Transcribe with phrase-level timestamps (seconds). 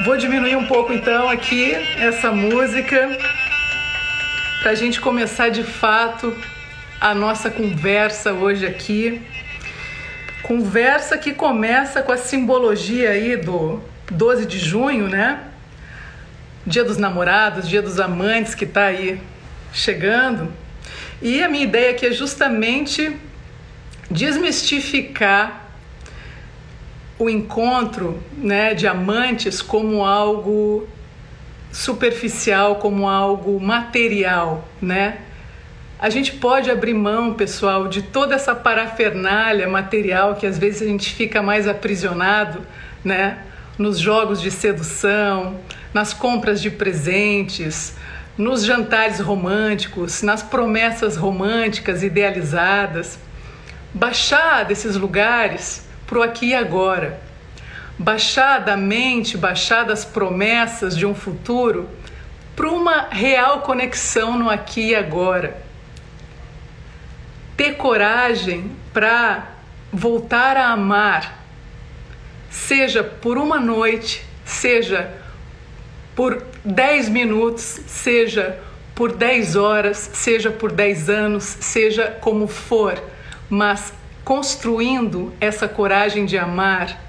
[0.00, 3.16] Vou diminuir um pouco então aqui essa música
[4.60, 6.36] para a gente começar de fato
[7.00, 9.22] a nossa conversa hoje aqui.
[10.42, 15.44] Conversa que começa com a simbologia aí do 12 de junho, né?
[16.66, 19.20] Dia dos namorados, dia dos amantes que está aí
[19.72, 20.52] chegando.
[21.20, 23.16] E a minha ideia aqui é justamente
[24.10, 25.61] desmistificar
[27.22, 30.88] o encontro né, de amantes como algo
[31.70, 35.18] superficial, como algo material, né?
[36.00, 40.84] A gente pode abrir mão, pessoal, de toda essa parafernália material que às vezes a
[40.84, 42.66] gente fica mais aprisionado,
[43.04, 43.38] né?
[43.78, 45.60] Nos jogos de sedução,
[45.94, 47.94] nas compras de presentes,
[48.36, 53.16] nos jantares românticos, nas promessas românticas idealizadas.
[53.94, 57.18] Baixar desses lugares para o aqui e agora.
[57.98, 61.88] Baixar da mente, baixar das promessas de um futuro
[62.54, 65.56] para uma real conexão no aqui e agora.
[67.56, 69.52] Ter coragem para
[69.90, 71.42] voltar a amar,
[72.50, 75.10] seja por uma noite, seja
[76.14, 78.58] por 10 minutos, seja
[78.94, 83.02] por 10 horas, seja por 10 anos, seja como for,
[83.48, 83.94] mas
[84.24, 87.00] construindo essa coragem de amar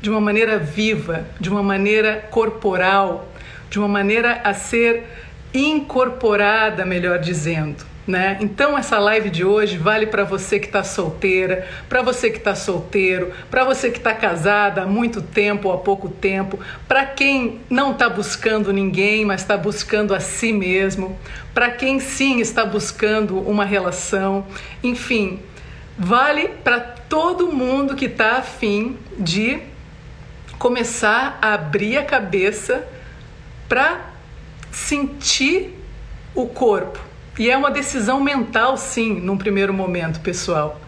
[0.00, 3.28] de uma maneira viva, de uma maneira corporal,
[3.70, 5.04] de uma maneira a ser
[5.52, 7.84] incorporada, melhor dizendo.
[8.06, 8.38] Né?
[8.40, 12.54] Então essa live de hoje vale para você que está solteira, para você que está
[12.54, 16.56] solteiro, para você que está casada há muito tempo ou há pouco tempo,
[16.86, 21.18] para quem não está buscando ninguém, mas está buscando a si mesmo,
[21.52, 24.46] para quem sim está buscando uma relação,
[24.84, 25.40] enfim,
[25.98, 29.60] vale para todo mundo que está afim de
[30.58, 32.86] começar a abrir a cabeça
[33.68, 34.00] para
[34.70, 35.74] sentir
[36.34, 36.98] o corpo.
[37.38, 40.80] E é uma decisão mental, sim, num primeiro momento, pessoal.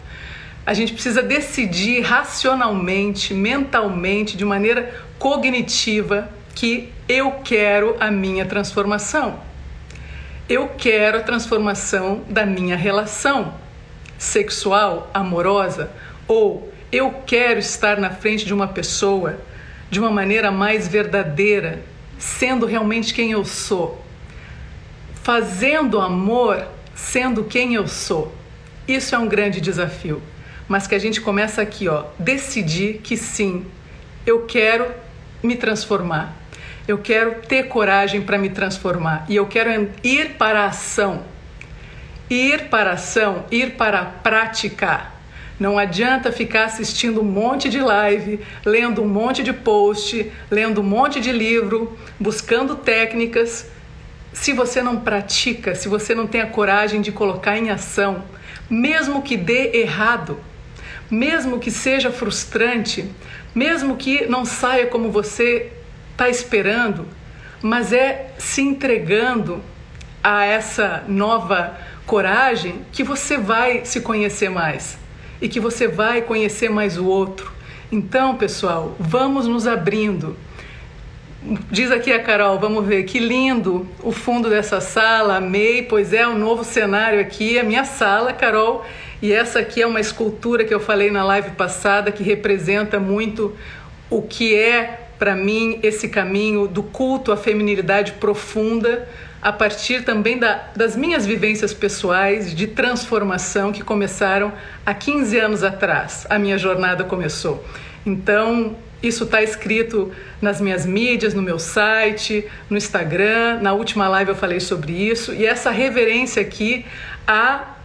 [0.65, 9.39] A gente precisa decidir racionalmente, mentalmente, de maneira cognitiva, que eu quero a minha transformação.
[10.47, 13.53] Eu quero a transformação da minha relação
[14.19, 15.89] sexual, amorosa,
[16.27, 19.39] ou eu quero estar na frente de uma pessoa
[19.89, 21.81] de uma maneira mais verdadeira,
[22.19, 23.99] sendo realmente quem eu sou,
[25.23, 26.63] fazendo amor
[26.99, 28.33] sendo quem eu sou.
[28.87, 30.21] Isso é um grande desafio,
[30.67, 33.65] mas que a gente começa aqui, ó, decidir que sim,
[34.25, 34.85] eu quero
[35.41, 36.35] me transformar.
[36.87, 39.25] Eu quero ter coragem para me transformar.
[39.29, 41.23] E eu quero ir para a ação
[42.29, 45.07] ir para a ação, ir para a prática.
[45.59, 50.83] Não adianta ficar assistindo um monte de live, lendo um monte de post, lendo um
[50.83, 53.69] monte de livro, buscando técnicas.
[54.31, 58.23] Se você não pratica, se você não tem a coragem de colocar em ação,
[58.69, 60.39] mesmo que dê errado,
[61.11, 63.09] mesmo que seja frustrante,
[63.53, 65.71] mesmo que não saia como você
[66.11, 67.05] está esperando,
[67.61, 69.61] mas é se entregando
[70.23, 71.77] a essa nova
[72.09, 74.97] coragem que você vai se conhecer mais
[75.39, 77.51] e que você vai conhecer mais o outro.
[77.91, 80.35] Então, pessoal, vamos nos abrindo.
[81.69, 86.27] Diz aqui a Carol, vamos ver que lindo o fundo dessa sala, amei, pois é
[86.27, 88.83] o um novo cenário aqui, a minha sala, Carol,
[89.21, 93.55] e essa aqui é uma escultura que eu falei na live passada que representa muito
[94.09, 99.07] o que é para mim esse caminho do culto à feminilidade profunda,
[99.41, 104.53] a partir também da, das minhas vivências pessoais de transformação que começaram
[104.85, 106.25] há 15 anos atrás.
[106.29, 107.63] A minha jornada começou.
[108.05, 110.11] Então, isso está escrito
[110.41, 113.59] nas minhas mídias, no meu site, no Instagram.
[113.61, 115.33] Na última live eu falei sobre isso.
[115.33, 116.85] E essa reverência aqui
[117.27, 117.75] a,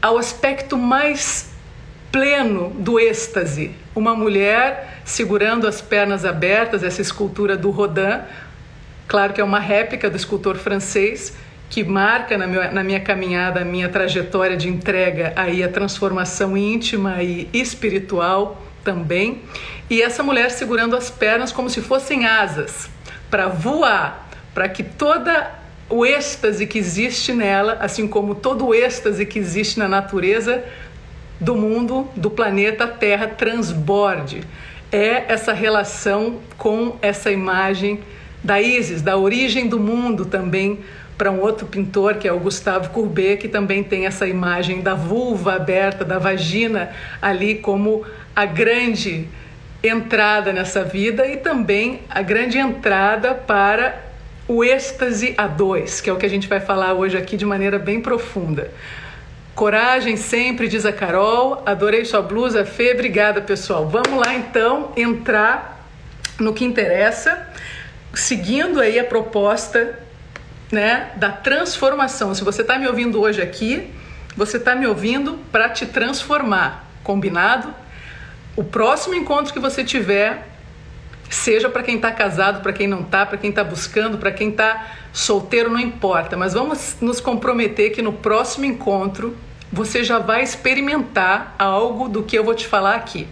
[0.00, 1.50] ao aspecto mais
[2.10, 3.81] pleno do êxtase.
[3.94, 8.20] Uma mulher segurando as pernas abertas, essa escultura do Rodin,
[9.12, 11.34] Claro que é uma réplica do escultor francês
[11.68, 16.56] que marca na minha, na minha caminhada, a minha trajetória de entrega aí a transformação
[16.56, 19.42] íntima e espiritual também.
[19.90, 22.88] E essa mulher segurando as pernas como se fossem asas
[23.30, 25.50] para voar, para que toda
[25.90, 30.64] o êxtase que existe nela, assim como todo o êxtase que existe na natureza
[31.42, 34.42] do mundo, do planeta Terra, transborde.
[34.92, 38.00] É essa relação com essa imagem
[38.44, 40.78] da Isis, da origem do mundo também,
[41.18, 44.94] para um outro pintor que é o Gustavo Courbet, que também tem essa imagem da
[44.94, 46.90] vulva aberta, da vagina
[47.20, 48.04] ali como
[48.34, 49.28] a grande
[49.82, 54.00] entrada nessa vida e também a grande entrada para
[54.46, 57.44] o êxtase a dois, que é o que a gente vai falar hoje aqui de
[57.44, 58.70] maneira bem profunda.
[59.54, 61.62] Coragem sempre, diz a Carol.
[61.66, 62.92] Adorei sua blusa, Fê.
[62.92, 63.86] Obrigada, pessoal.
[63.88, 65.86] Vamos lá então entrar
[66.40, 67.48] no que interessa,
[68.14, 69.98] seguindo aí a proposta
[70.70, 72.34] né, da transformação.
[72.34, 73.90] Se você está me ouvindo hoje aqui,
[74.34, 77.74] você está me ouvindo para te transformar, combinado?
[78.56, 80.48] O próximo encontro que você tiver,
[81.34, 84.50] seja para quem está casado, para quem não está, para quem está buscando, para quem
[84.50, 89.36] está solteiro, não importa, mas vamos nos comprometer que no próximo encontro
[89.72, 93.26] você já vai experimentar algo do que eu vou te falar aqui,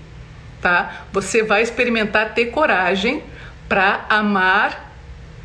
[0.62, 1.04] tá?
[1.12, 3.22] Você vai experimentar ter coragem
[3.68, 4.92] para amar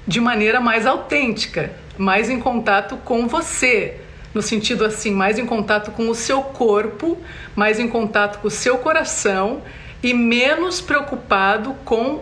[0.08, 4.00] de maneira mais autêntica, mais em contato com você,
[4.34, 7.18] no sentido assim, mais em contato com o seu corpo,
[7.56, 9.62] mais em contato com o seu coração
[10.02, 12.22] e menos preocupado com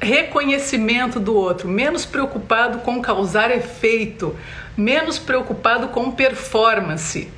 [0.00, 4.36] reconhecimento do outro, menos preocupado com causar efeito,
[4.76, 7.28] menos preocupado com performance.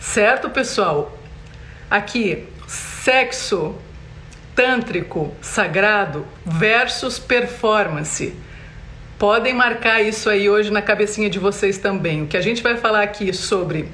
[0.00, 1.16] Certo, pessoal?
[1.90, 3.74] Aqui, sexo
[4.54, 8.34] tântrico, sagrado versus performance.
[9.18, 12.22] Podem marcar isso aí hoje na cabecinha de vocês também.
[12.22, 13.88] O que a gente vai falar aqui sobre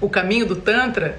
[0.00, 1.18] o caminho do Tantra,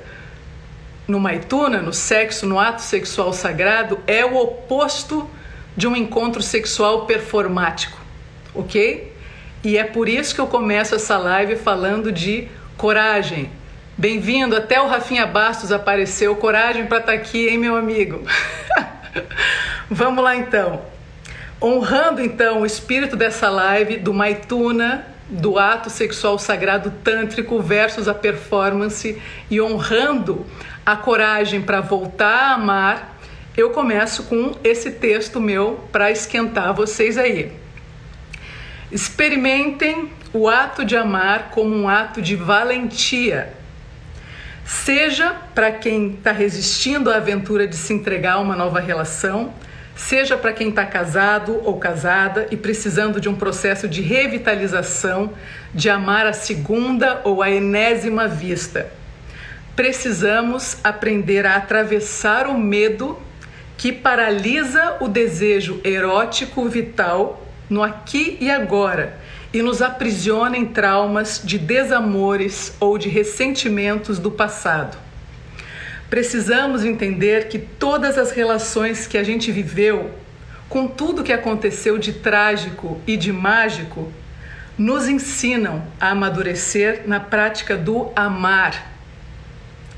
[1.08, 5.30] no Maituna, no sexo, no ato sexual sagrado, é o oposto
[5.78, 7.98] de um encontro sexual performático,
[8.54, 9.14] ok?
[9.64, 13.52] E é por isso que eu começo essa live falando de coragem.
[13.96, 16.36] Bem-vindo, até o Rafinha Bastos apareceu.
[16.36, 18.24] Coragem para estar tá aqui, hein, meu amigo?
[19.90, 20.82] Vamos lá então.
[21.62, 28.14] Honrando então o espírito dessa live do Maituna, do ato sexual sagrado tântrico versus a
[28.14, 30.46] performance e honrando
[30.86, 33.17] a coragem para voltar a amar,
[33.58, 37.52] eu começo com esse texto meu para esquentar vocês aí.
[38.92, 43.52] Experimentem o ato de amar como um ato de valentia.
[44.64, 49.52] Seja para quem está resistindo à aventura de se entregar a uma nova relação,
[49.96, 55.34] seja para quem está casado ou casada e precisando de um processo de revitalização,
[55.74, 58.92] de amar a segunda ou a enésima vista.
[59.76, 63.26] Precisamos aprender a atravessar o medo
[63.78, 69.18] que paralisa o desejo erótico vital no aqui e agora
[69.54, 74.98] e nos aprisiona em traumas de desamores ou de ressentimentos do passado.
[76.10, 80.12] Precisamos entender que todas as relações que a gente viveu,
[80.68, 84.12] com tudo que aconteceu de trágico e de mágico,
[84.78, 88.92] nos ensinam a amadurecer na prática do amar.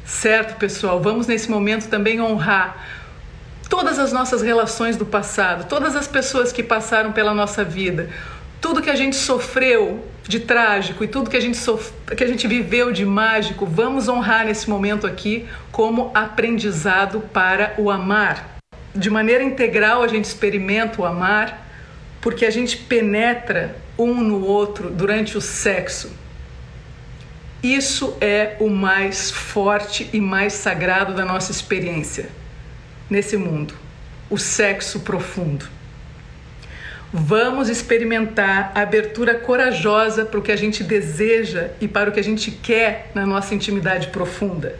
[0.06, 1.02] Certo, pessoal?
[1.02, 2.99] Vamos nesse momento também honrar
[3.70, 8.10] todas as nossas relações do passado, todas as pessoas que passaram pela nossa vida,
[8.60, 11.94] tudo que a gente sofreu de trágico e tudo que a gente, sof...
[12.18, 17.90] que a gente viveu de mágico, vamos honrar nesse momento aqui como aprendizado para o
[17.90, 18.58] amar.
[18.94, 21.68] De maneira integral, a gente experimenta o amar
[22.20, 26.12] porque a gente penetra um no outro durante o sexo.
[27.62, 32.39] Isso é o mais forte e mais sagrado da nossa experiência
[33.10, 33.74] nesse mundo:
[34.30, 35.66] o sexo profundo.
[37.12, 42.20] Vamos experimentar a abertura corajosa para o que a gente deseja e para o que
[42.20, 44.76] a gente quer na nossa intimidade profunda.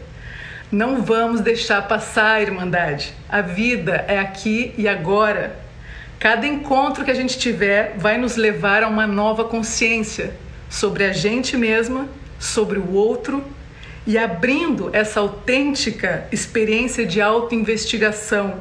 [0.70, 3.12] Não vamos deixar passar a Irmandade.
[3.28, 5.56] A vida é aqui e agora.
[6.20, 10.32] Cada encontro que a gente tiver vai nos levar a uma nova consciência
[10.68, 12.08] sobre a gente mesma,
[12.38, 13.42] sobre o outro
[14.06, 18.60] e abrindo essa autêntica experiência de autoinvestigação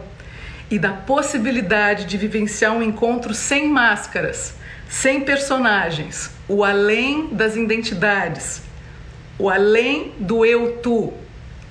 [0.70, 4.54] e da possibilidade de vivenciar um encontro sem máscaras,
[4.88, 8.62] sem personagens, o além das identidades,
[9.38, 11.14] o além do eu-tu,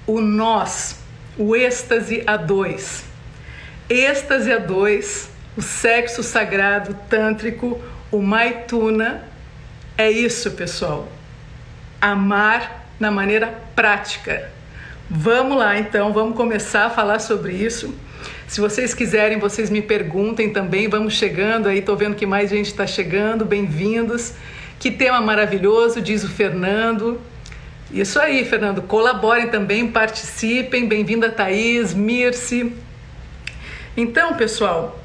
[0.06, 0.96] o nós,
[1.36, 3.04] o êxtase a dois.
[3.88, 9.24] Êxtase a dois, o sexo sagrado tântrico, o maituna,
[9.96, 11.08] é isso, pessoal.
[12.00, 14.50] Amar na maneira prática.
[15.10, 17.94] Vamos lá, então, vamos começar a falar sobre isso
[18.46, 20.88] Se vocês quiserem, vocês me perguntem também.
[20.88, 23.44] Vamos chegando aí, tô vendo que mais gente está chegando.
[23.44, 24.32] Bem-vindos.
[24.78, 27.20] Que tema maravilhoso, diz o Fernando.
[27.90, 28.82] Isso aí, Fernando.
[28.82, 30.86] Colaborem também, participem.
[30.86, 32.72] Bem-vinda, Thaís, Mirce.
[33.96, 34.98] Então, pessoal,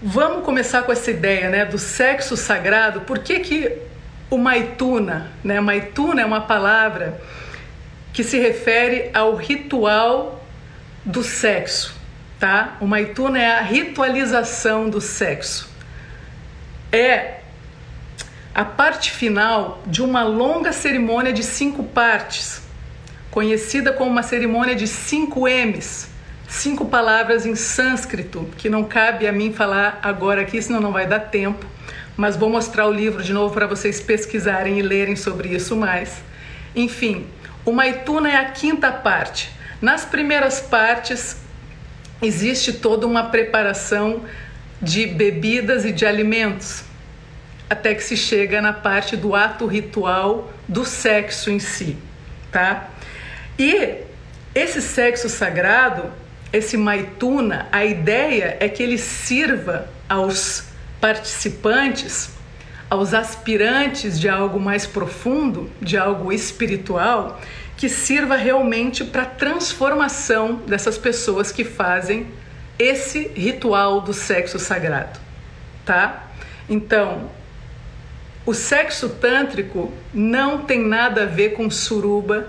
[0.00, 3.02] vamos começar com essa ideia né, do sexo sagrado.
[3.02, 3.72] Por que, que
[4.32, 5.60] o maituna, né?
[5.60, 7.20] Maituna é uma palavra
[8.14, 10.42] que se refere ao ritual
[11.04, 11.94] do sexo,
[12.40, 12.78] tá?
[12.80, 15.68] O maituna é a ritualização do sexo.
[16.90, 17.40] É
[18.54, 22.62] a parte final de uma longa cerimônia de cinco partes,
[23.30, 26.08] conhecida como uma cerimônia de cinco M's,
[26.48, 31.06] cinco palavras em sânscrito, que não cabe a mim falar agora aqui, senão não vai
[31.06, 31.66] dar tempo,
[32.16, 36.22] mas vou mostrar o livro de novo para vocês pesquisarem e lerem sobre isso mais.
[36.74, 37.26] Enfim,
[37.64, 39.50] o Maituna é a quinta parte.
[39.80, 41.36] Nas primeiras partes
[42.20, 44.22] existe toda uma preparação
[44.80, 46.84] de bebidas e de alimentos
[47.72, 51.96] até que se chega na parte do ato ritual do sexo em si,
[52.50, 52.90] tá?
[53.58, 53.96] E
[54.54, 56.12] esse sexo sagrado,
[56.52, 60.64] esse maituna, a ideia é que ele sirva aos
[61.02, 62.30] participantes,
[62.88, 67.40] aos aspirantes de algo mais profundo, de algo espiritual,
[67.76, 72.28] que sirva realmente para transformação dessas pessoas que fazem
[72.78, 75.18] esse ritual do sexo sagrado,
[75.84, 76.28] tá?
[76.68, 77.28] Então,
[78.46, 82.48] o sexo tântrico não tem nada a ver com suruba,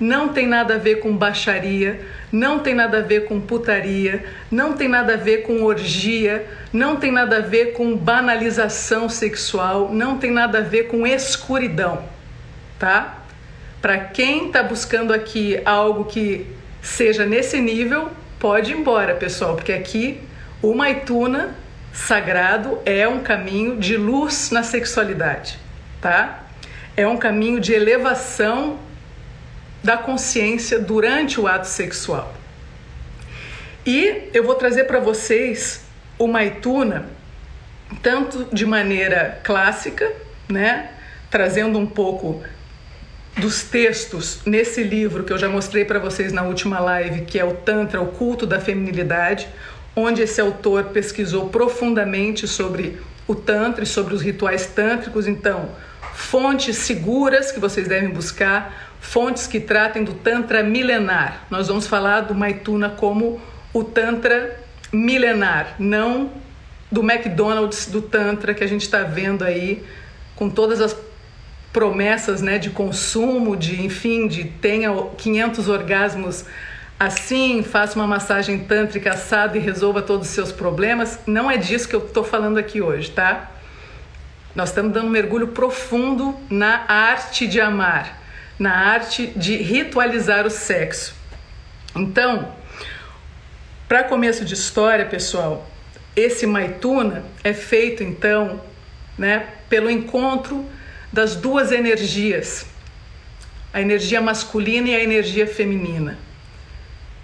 [0.00, 2.00] não tem nada a ver com baixaria,
[2.32, 6.96] não tem nada a ver com putaria, não tem nada a ver com orgia, não
[6.96, 12.02] tem nada a ver com banalização sexual, não tem nada a ver com escuridão,
[12.78, 13.18] tá?
[13.82, 16.46] Para quem está buscando aqui algo que
[16.80, 20.18] seja nesse nível, pode ir embora, pessoal, porque aqui
[20.62, 21.54] o Maituna
[21.92, 25.58] sagrado é um caminho de luz na sexualidade,
[26.00, 26.44] tá?
[26.96, 28.78] É um caminho de elevação
[29.82, 32.34] da consciência durante o ato sexual.
[33.84, 35.82] E eu vou trazer para vocês
[36.18, 37.08] o Maituna
[38.02, 40.12] tanto de maneira clássica,
[40.48, 40.90] né,
[41.30, 42.42] trazendo um pouco
[43.36, 47.44] dos textos nesse livro que eu já mostrei para vocês na última live, que é
[47.44, 49.48] o Tantra, o culto da feminilidade,
[49.94, 55.26] onde esse autor pesquisou profundamente sobre o Tantra e sobre os rituais tântricos.
[55.26, 55.70] Então,
[56.14, 61.46] fontes seguras que vocês devem buscar, fontes que tratem do Tantra milenar.
[61.50, 63.40] Nós vamos falar do Maituna como
[63.72, 64.60] o Tantra
[64.92, 66.30] milenar, não
[66.90, 69.84] do McDonald's do Tantra que a gente está vendo aí
[70.34, 70.96] com todas as
[71.72, 76.44] promessas né, de consumo, de enfim, de tenha 500 orgasmos
[76.98, 81.18] assim, faça uma massagem tântrica assada e resolva todos os seus problemas.
[81.26, 83.50] Não é disso que eu estou falando aqui hoje, tá?
[84.54, 88.19] Nós estamos dando um mergulho profundo na arte de amar,
[88.60, 91.14] na arte de ritualizar o sexo.
[91.96, 92.54] Então,
[93.88, 95.68] para começo de história, pessoal,
[96.14, 98.60] esse Maituna é feito então,
[99.18, 100.64] né, pelo encontro
[101.12, 102.66] das duas energias,
[103.72, 106.16] a energia masculina e a energia feminina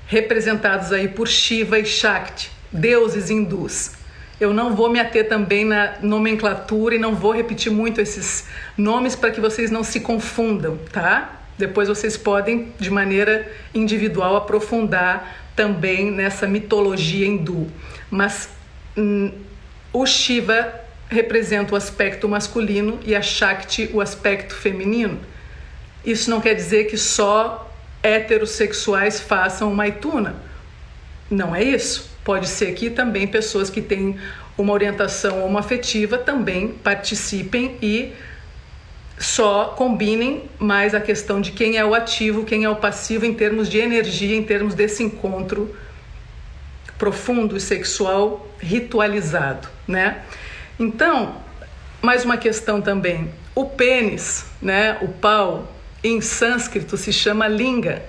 [0.07, 3.93] representados aí por Shiva e Shakti, deuses hindus.
[4.39, 9.17] Eu não vou me ater também na nomenclatura e não vou repetir muito esses nomes
[9.17, 11.41] para que vocês não se confundam, tá?
[11.57, 17.67] Depois vocês podem, de maneira individual, aprofundar também nessa mitologia hindu.
[18.11, 18.51] Mas
[18.97, 19.33] hum,
[19.91, 25.19] o Shiva representa o aspecto masculino e a Shakti o aspecto feminino.
[26.05, 30.37] Isso não quer dizer que só heterossexuais façam maituna.
[31.31, 32.16] Não é isso.
[32.27, 34.17] Pode ser que também pessoas que têm
[34.59, 38.13] uma orientação homoafetiva também participem e
[39.17, 43.33] só combinem mais a questão de quem é o ativo, quem é o passivo em
[43.33, 45.73] termos de energia, em termos desse encontro
[46.99, 50.25] profundo e sexual ritualizado, né?
[50.81, 51.37] Então,
[52.03, 53.31] mais uma questão também.
[53.55, 58.03] O pênis, né, o pau, em sânscrito se chama linga.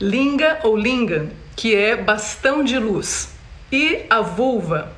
[0.00, 3.35] Linga ou lingam, que é bastão de luz.
[3.70, 4.92] E a vulva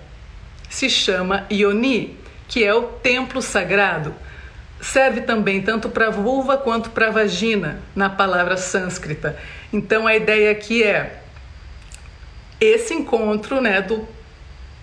[0.69, 4.15] se chama Ioni, que é o templo sagrado.
[4.81, 9.37] Serve também tanto para vulva quanto para vagina na palavra sânscrita.
[9.73, 11.23] Então a ideia aqui é
[12.61, 14.07] esse encontro, né, do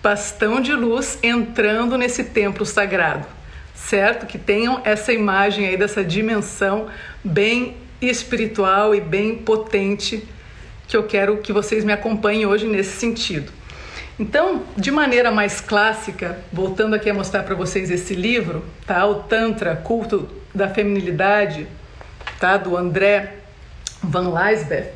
[0.02, 3.26] bastão de luz entrando nesse templo sagrado
[3.76, 4.26] certo?
[4.26, 6.88] Que tenham essa imagem aí dessa dimensão
[7.22, 10.26] bem espiritual e bem potente
[10.88, 13.52] que eu quero que vocês me acompanhem hoje nesse sentido.
[14.18, 19.04] Então, de maneira mais clássica, voltando aqui a mostrar para vocês esse livro, tá?
[19.04, 21.66] O Tantra, Culto da Feminilidade,
[22.40, 22.56] tá?
[22.56, 23.34] Do André
[24.02, 24.88] Van Leisberg.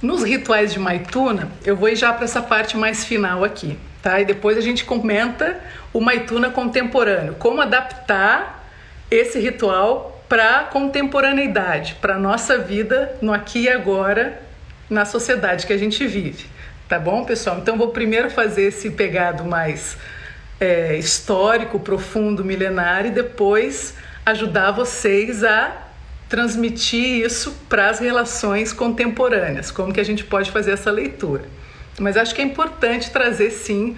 [0.00, 4.20] Nos rituais de Maituna, eu vou já para essa parte mais final aqui, tá?
[4.20, 5.58] E depois a gente comenta
[5.92, 8.64] o Maituna contemporâneo, como adaptar
[9.10, 14.40] esse ritual para contemporaneidade, para nossa vida no aqui e agora,
[14.88, 16.46] na sociedade que a gente vive.
[16.88, 17.58] Tá bom, pessoal?
[17.58, 19.96] Então vou primeiro fazer esse pegado mais
[20.60, 25.88] é, histórico, profundo, milenário, e depois ajudar vocês a
[26.28, 31.44] transmitir isso para as relações contemporâneas, como que a gente pode fazer essa leitura.
[31.98, 33.96] Mas acho que é importante trazer sim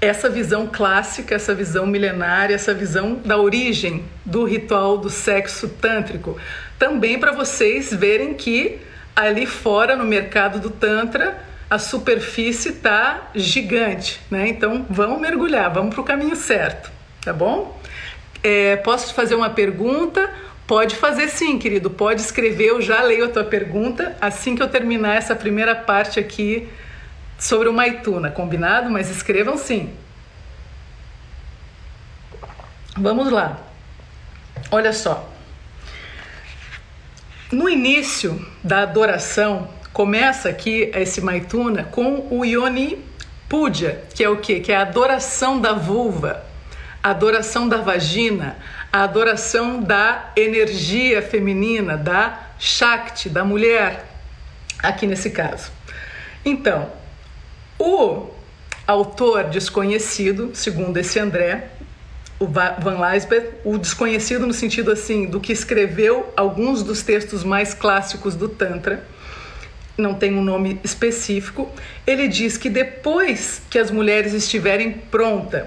[0.00, 6.38] essa visão clássica, essa visão milenária, essa visão da origem do ritual do sexo tântrico,
[6.78, 8.78] também para vocês verem que
[9.16, 14.48] ali fora no mercado do tantra a superfície está gigante, né?
[14.48, 17.78] Então vamos mergulhar, vamos para o caminho certo, tá bom?
[18.42, 20.30] É, posso fazer uma pergunta?
[20.66, 21.90] Pode fazer sim, querido.
[21.90, 22.66] Pode escrever.
[22.66, 26.68] Eu já leio a tua pergunta assim que eu terminar essa primeira parte aqui
[27.38, 28.90] sobre o Maituna, combinado?
[28.90, 29.90] Mas escrevam sim.
[32.96, 33.58] Vamos lá.
[34.70, 35.32] Olha só.
[37.50, 43.04] No início da adoração Começa aqui esse Maituna com o Yoni
[43.48, 44.60] Puja, que é o que?
[44.60, 46.46] Que é a adoração da vulva,
[47.02, 48.56] a adoração da vagina,
[48.92, 54.08] a adoração da energia feminina, da Shakti, da mulher,
[54.80, 55.72] aqui nesse caso.
[56.44, 56.92] Então,
[57.76, 58.28] o
[58.86, 61.70] autor desconhecido, segundo esse André,
[62.38, 67.74] o Van Leisberg, o desconhecido no sentido assim do que escreveu alguns dos textos mais
[67.74, 69.04] clássicos do Tantra,
[69.98, 71.68] não tem um nome específico,
[72.06, 75.66] ele diz que depois que as mulheres estiverem prontas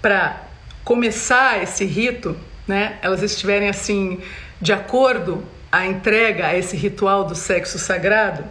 [0.00, 0.42] para
[0.82, 2.34] começar esse rito,
[2.66, 4.20] né, elas estiverem assim
[4.60, 8.44] de acordo à entrega a esse ritual do sexo sagrado,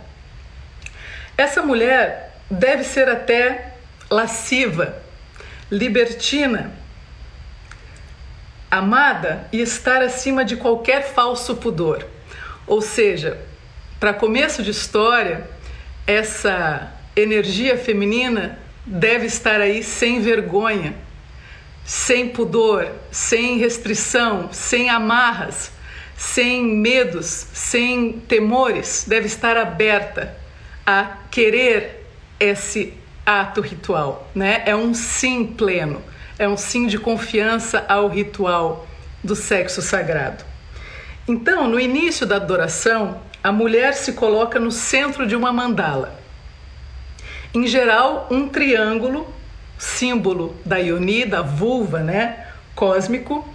[1.35, 3.73] essa mulher deve ser até
[4.09, 5.01] lasciva,
[5.71, 6.71] libertina,
[8.69, 12.05] amada e estar acima de qualquer falso pudor.
[12.67, 13.39] Ou seja,
[13.99, 15.49] para começo de história,
[16.05, 20.93] essa energia feminina deve estar aí sem vergonha,
[21.83, 25.71] sem pudor, sem restrição, sem amarras,
[26.17, 30.35] sem medos, sem temores, deve estar aberta
[30.85, 32.05] a querer
[32.39, 32.93] esse
[33.25, 34.61] ato ritual, né?
[34.65, 36.01] É um sim pleno,
[36.37, 38.87] é um sim de confiança ao ritual
[39.23, 40.43] do sexo sagrado.
[41.27, 46.19] Então, no início da adoração, a mulher se coloca no centro de uma mandala.
[47.53, 49.31] Em geral, um triângulo,
[49.77, 53.47] símbolo da Ioni, da vulva, né, cósmico,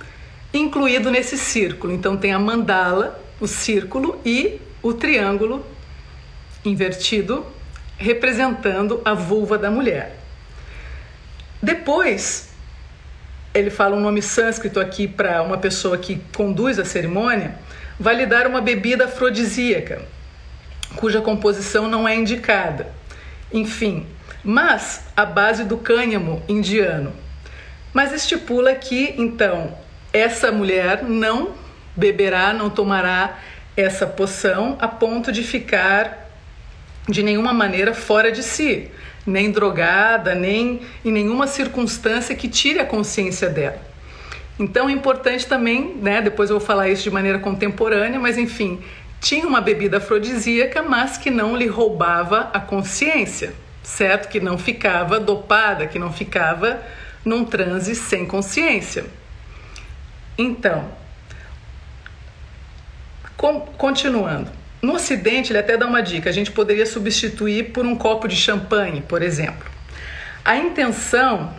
[0.54, 1.92] incluído nesse círculo.
[1.92, 5.66] Então tem a mandala, o círculo e o triângulo
[6.64, 7.44] invertido,
[7.98, 10.20] representando a vulva da mulher.
[11.60, 12.50] Depois,
[13.52, 17.58] ele fala um nome sânscrito aqui para uma pessoa que conduz a cerimônia
[18.00, 20.00] vai lhe dar uma bebida afrodisíaca,
[20.96, 22.88] cuja composição não é indicada.
[23.52, 24.06] Enfim,
[24.42, 27.12] mas a base do cânhamo indiano.
[27.92, 29.76] Mas estipula que, então,
[30.14, 31.50] essa mulher não
[31.94, 33.38] beberá, não tomará
[33.76, 36.30] essa poção a ponto de ficar
[37.06, 38.90] de nenhuma maneira fora de si,
[39.26, 43.89] nem drogada, nem em nenhuma circunstância que tire a consciência dela.
[44.60, 46.20] Então é importante também, né?
[46.20, 48.78] Depois eu vou falar isso de maneira contemporânea, mas enfim,
[49.18, 54.28] tinha uma bebida afrodisíaca, mas que não lhe roubava a consciência, certo?
[54.28, 56.78] Que não ficava dopada, que não ficava
[57.24, 59.06] num transe sem consciência.
[60.36, 60.90] Então,
[63.38, 64.50] com, continuando.
[64.82, 68.36] No Ocidente, ele até dá uma dica: a gente poderia substituir por um copo de
[68.36, 69.70] champanhe, por exemplo.
[70.44, 71.50] A intenção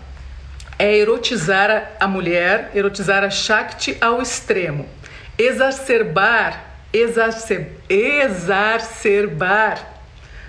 [0.81, 4.89] é erotizar a mulher, erotizar a Shakti ao extremo,
[5.37, 9.77] exacerbar, exacer, exacerbar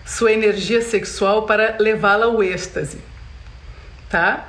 [0.07, 2.99] sua energia sexual para levá-la ao êxtase,
[4.09, 4.49] tá?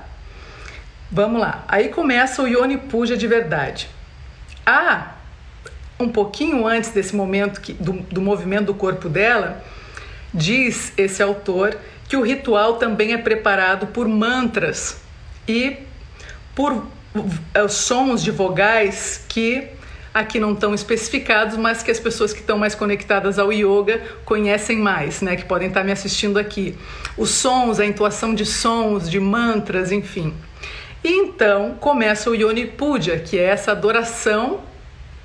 [1.11, 1.65] Vamos lá.
[1.67, 3.89] Aí começa o Yoni Puja de verdade.
[4.65, 5.15] Ah,
[5.99, 9.61] um pouquinho antes desse momento que, do, do movimento do corpo dela,
[10.33, 15.02] diz esse autor que o ritual também é preparado por mantras
[15.47, 15.77] e
[16.55, 19.67] por uh, sons de vogais que
[20.13, 24.77] aqui não estão especificados, mas que as pessoas que estão mais conectadas ao yoga conhecem
[24.77, 25.35] mais, né?
[25.35, 26.77] Que podem estar me assistindo aqui.
[27.17, 30.33] Os sons, a entoação de sons, de mantras, enfim.
[31.03, 34.61] E então começa o Yoni Puja, que é essa adoração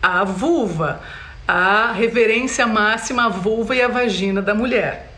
[0.03, 1.01] à vulva,
[1.47, 5.13] a reverência máxima à vulva e à vagina da mulher.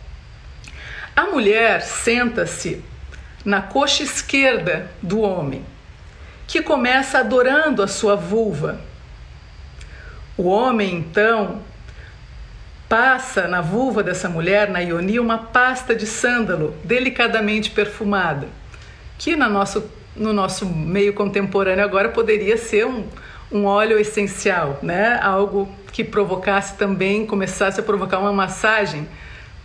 [1.14, 2.82] A mulher senta-se
[3.44, 5.64] na coxa esquerda do homem,
[6.46, 8.80] que começa adorando a sua vulva.
[10.36, 11.62] O homem, então,
[12.88, 18.48] passa na vulva dessa mulher, na Ioni, uma pasta de sândalo delicadamente perfumada,
[19.16, 23.06] que no nosso, no nosso meio contemporâneo agora poderia ser um,
[23.52, 25.20] um óleo essencial, né?
[25.22, 29.08] Algo que provocasse também, começasse a provocar uma massagem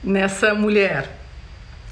[0.04, 1.10] nessa mulher,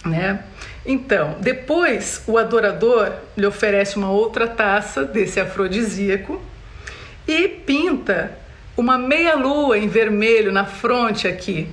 [0.06, 0.44] né?
[0.86, 6.42] Então, depois o adorador lhe oferece uma outra taça desse afrodisíaco
[7.28, 8.38] e pinta
[8.76, 11.70] uma meia lua em vermelho na fronte aqui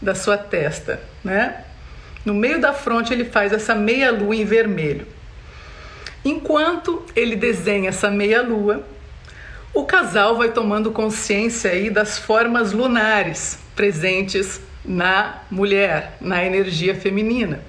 [0.00, 1.64] da sua testa, né?
[2.24, 5.06] No meio da fronte ele faz essa meia lua em vermelho.
[6.24, 8.84] Enquanto ele desenha essa meia lua,
[9.72, 17.60] o casal vai tomando consciência aí das formas lunares presentes na mulher, na energia feminina.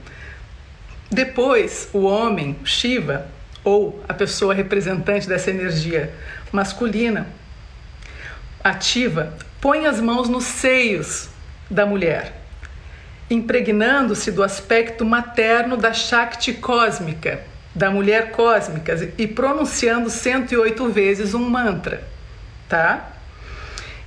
[1.13, 3.27] Depois, o homem, Shiva,
[3.63, 6.11] ou a pessoa representante dessa energia
[6.51, 7.27] masculina,
[8.63, 11.29] ativa, põe as mãos nos seios
[11.69, 12.33] da mulher,
[13.29, 17.41] impregnando-se do aspecto materno da Shakti cósmica,
[17.75, 22.03] da mulher cósmica e pronunciando 108 vezes um mantra,
[22.67, 23.11] tá?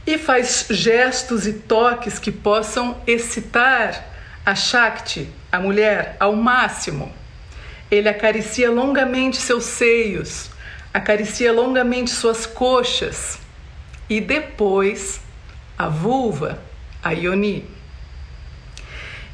[0.05, 4.15] E faz gestos e toques que possam excitar
[4.46, 7.12] a Shakti, a mulher, ao máximo.
[7.90, 10.50] Ele acaricia longamente seus seios,
[10.94, 13.40] acaricia longamente suas coxas
[14.09, 15.20] e depois
[15.76, 16.61] a vulva,
[17.02, 17.64] a Yoni.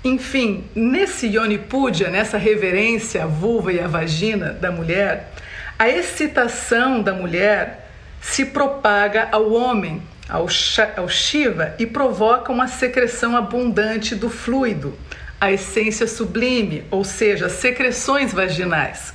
[0.03, 5.31] Enfim, nesse Yoni Puja, nessa reverência à vulva e à vagina da mulher,
[5.79, 10.49] a excitação da mulher se propaga ao homem, ao,
[10.97, 14.99] ao Shiva, e provoca uma secreção abundante do fluido,
[15.39, 19.13] a essência sublime, ou seja, secreções vaginais.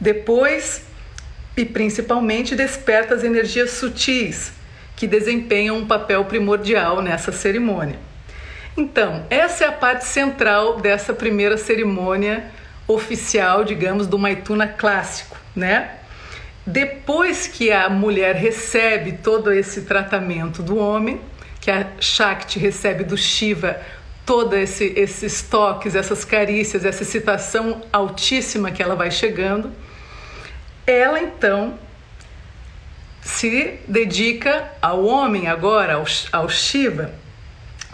[0.00, 0.82] Depois,
[1.56, 4.52] e principalmente, desperta as energias sutis,
[4.96, 7.98] que desempenham um papel primordial nessa cerimônia.
[8.76, 12.44] Então, essa é a parte central dessa primeira cerimônia
[12.88, 15.99] oficial, digamos, do Maituna clássico, né?
[16.66, 21.20] Depois que a mulher recebe todo esse tratamento do homem,
[21.60, 23.80] que a Shakti recebe do Shiva
[24.24, 29.72] todos esse, esses toques, essas carícias, essa excitação altíssima que ela vai chegando,
[30.86, 31.78] ela então
[33.22, 37.12] se dedica ao homem agora, ao, ao Shiva,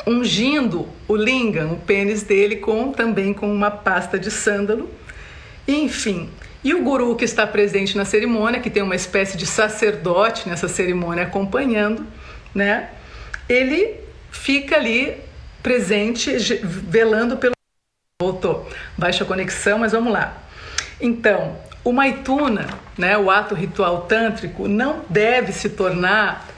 [0.07, 4.89] ungindo o lingam, o pênis dele, com também com uma pasta de sândalo.
[5.67, 6.31] Enfim,
[6.67, 10.67] e o guru que está presente na cerimônia, que tem uma espécie de sacerdote nessa
[10.67, 12.05] cerimônia acompanhando,
[12.53, 12.91] né?
[13.49, 14.01] Ele
[14.33, 15.17] fica ali
[15.63, 17.53] presente, velando pelo.
[18.21, 18.69] Voltou.
[18.99, 20.43] Baixa conexão, mas vamos lá.
[21.01, 22.67] Então, o maituna,
[22.99, 26.49] né, o ato ritual tântrico, não deve se tornar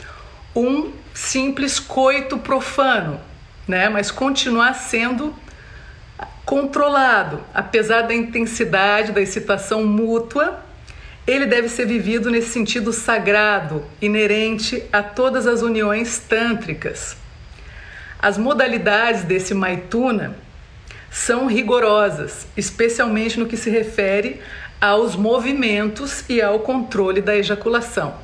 [0.56, 3.20] um simples coito profano,
[3.66, 3.90] né?
[3.90, 5.34] Mas continuar sendo
[6.44, 10.60] controlado, apesar da intensidade da excitação mútua,
[11.26, 17.16] ele deve ser vivido nesse sentido sagrado, inerente a todas as uniões tântricas.
[18.18, 20.36] As modalidades desse Maituna
[21.10, 24.40] são rigorosas, especialmente no que se refere
[24.80, 28.14] aos movimentos e ao controle da ejaculação.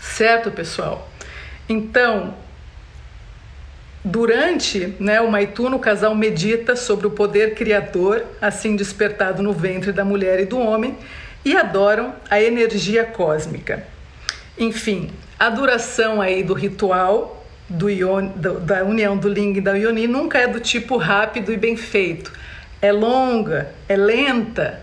[0.00, 1.10] Certo, pessoal?
[1.68, 2.34] Então,
[4.08, 9.90] Durante né, o Maituna, o casal medita sobre o poder criador, assim despertado no ventre
[9.90, 10.96] da mulher e do homem,
[11.44, 13.84] e adoram a energia cósmica.
[14.56, 17.88] Enfim, a duração aí do ritual do
[18.36, 21.76] do, da união do Ling e da Ioni nunca é do tipo rápido e bem
[21.76, 22.32] feito.
[22.80, 24.82] É longa, é lenta,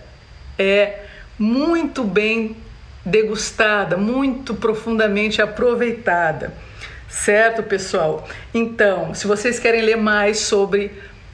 [0.60, 1.00] é
[1.40, 2.58] muito bem
[3.06, 6.52] degustada, muito profundamente aproveitada.
[7.14, 8.28] Certo, pessoal?
[8.54, 10.92] Então, se vocês querem ler mais sobre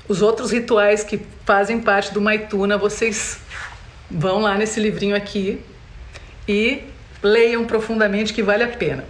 [0.09, 3.39] os outros rituais que fazem parte do Maituna, vocês
[4.11, 5.63] vão lá nesse livrinho aqui
[6.47, 6.83] e
[7.23, 9.05] leiam profundamente que vale a pena.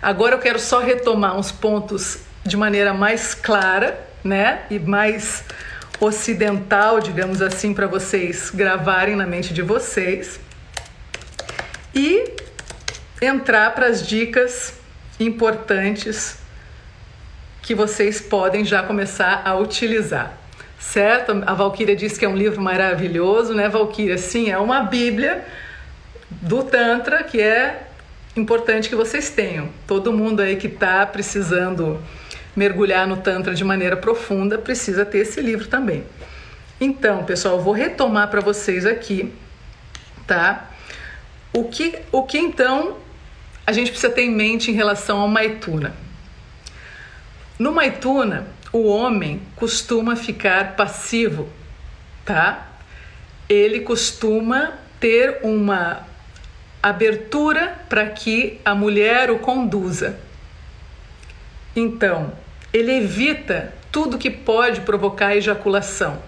[0.00, 4.62] Agora eu quero só retomar uns pontos de maneira mais clara, né?
[4.70, 5.44] E mais
[6.00, 10.40] ocidental, digamos assim, para vocês gravarem na mente de vocês.
[11.94, 12.32] E
[13.20, 14.82] entrar para as dicas
[15.18, 16.38] importantes
[17.62, 20.36] que vocês podem já começar a utilizar.
[20.78, 21.42] Certo?
[21.46, 24.18] A Valquíria disse que é um livro maravilhoso, né, Valquíria?
[24.18, 25.44] Sim, é uma Bíblia
[26.30, 27.88] do Tantra que é
[28.36, 29.70] importante que vocês tenham.
[29.86, 32.00] Todo mundo aí que está precisando
[32.54, 36.04] mergulhar no Tantra de maneira profunda precisa ter esse livro também.
[36.80, 39.32] Então, pessoal, eu vou retomar para vocês aqui,
[40.26, 40.70] tá?
[41.52, 42.96] O que, o que então
[43.66, 45.94] a gente precisa ter em mente em relação ao Maituna?
[47.58, 51.48] No Maituna, o homem costuma ficar passivo,
[52.24, 52.68] tá?
[53.48, 56.06] Ele costuma ter uma
[56.82, 60.18] abertura para que a mulher o conduza.
[61.76, 62.32] Então,
[62.72, 66.20] ele evita tudo que pode provocar ejaculação.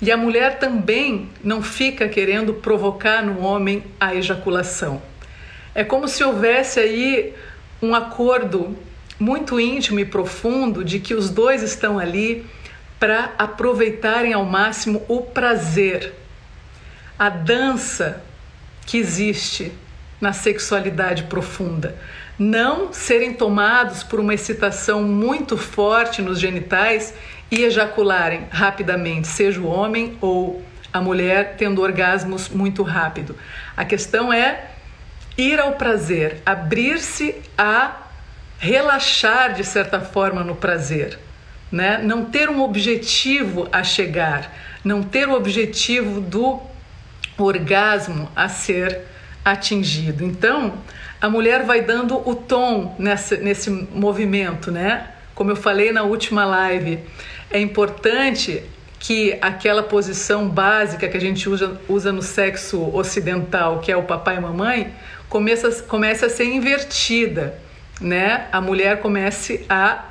[0.00, 5.00] E a mulher também não fica querendo provocar no homem a ejaculação.
[5.76, 7.34] É como se houvesse aí
[7.82, 8.74] um acordo
[9.20, 12.46] muito íntimo e profundo de que os dois estão ali
[12.98, 16.14] para aproveitarem ao máximo o prazer,
[17.18, 18.22] a dança
[18.86, 19.70] que existe
[20.18, 21.94] na sexualidade profunda.
[22.38, 27.12] Não serem tomados por uma excitação muito forte nos genitais
[27.50, 33.36] e ejacularem rapidamente, seja o homem ou a mulher tendo orgasmos muito rápido.
[33.76, 34.70] A questão é
[35.36, 37.96] ir ao prazer, abrir-se a
[38.58, 41.18] relaxar de certa forma no prazer,
[41.70, 41.98] né?
[42.02, 46.60] Não ter um objetivo a chegar, não ter o objetivo do
[47.36, 49.02] orgasmo a ser
[49.44, 50.24] atingido.
[50.24, 50.74] Então,
[51.20, 55.08] a mulher vai dando o tom nessa, nesse movimento, né?
[55.34, 56.98] Como eu falei na última live,
[57.50, 58.62] é importante
[58.98, 64.02] que aquela posição básica que a gente usa, usa no sexo ocidental, que é o
[64.02, 64.92] papai e mamãe,
[65.36, 67.66] comece, comece a ser invertida
[68.00, 70.04] né, a mulher comece a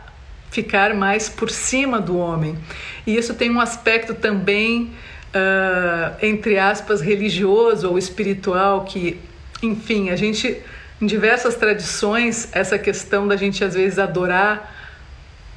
[0.50, 2.58] ficar mais por cima do homem.
[3.06, 4.92] E isso tem um aspecto também,
[5.34, 9.20] uh, entre aspas, religioso ou espiritual, que,
[9.62, 10.58] enfim, a gente,
[11.02, 14.74] em diversas tradições, essa questão da gente às vezes adorar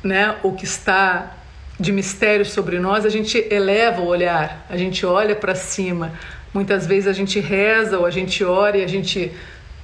[0.03, 1.35] né, o que está
[1.81, 6.13] de mistério sobre nós, a gente eleva o olhar, a gente olha para cima.
[6.53, 9.33] Muitas vezes a gente reza ou a gente ora e a gente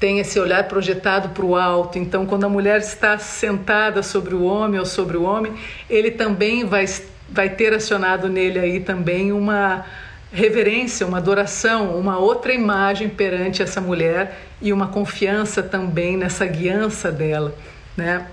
[0.05, 1.99] tem esse olhar projetado para o alto.
[1.99, 5.55] Então, quando a mulher está sentada sobre o homem ou sobre o homem,
[5.89, 6.85] ele também vai,
[7.27, 9.87] vai ter acionado nele aí também uma
[10.31, 17.11] reverência, uma adoração, uma outra imagem perante essa mulher e uma confiança também nessa guiança
[17.11, 17.55] dela,
[17.97, 18.27] né?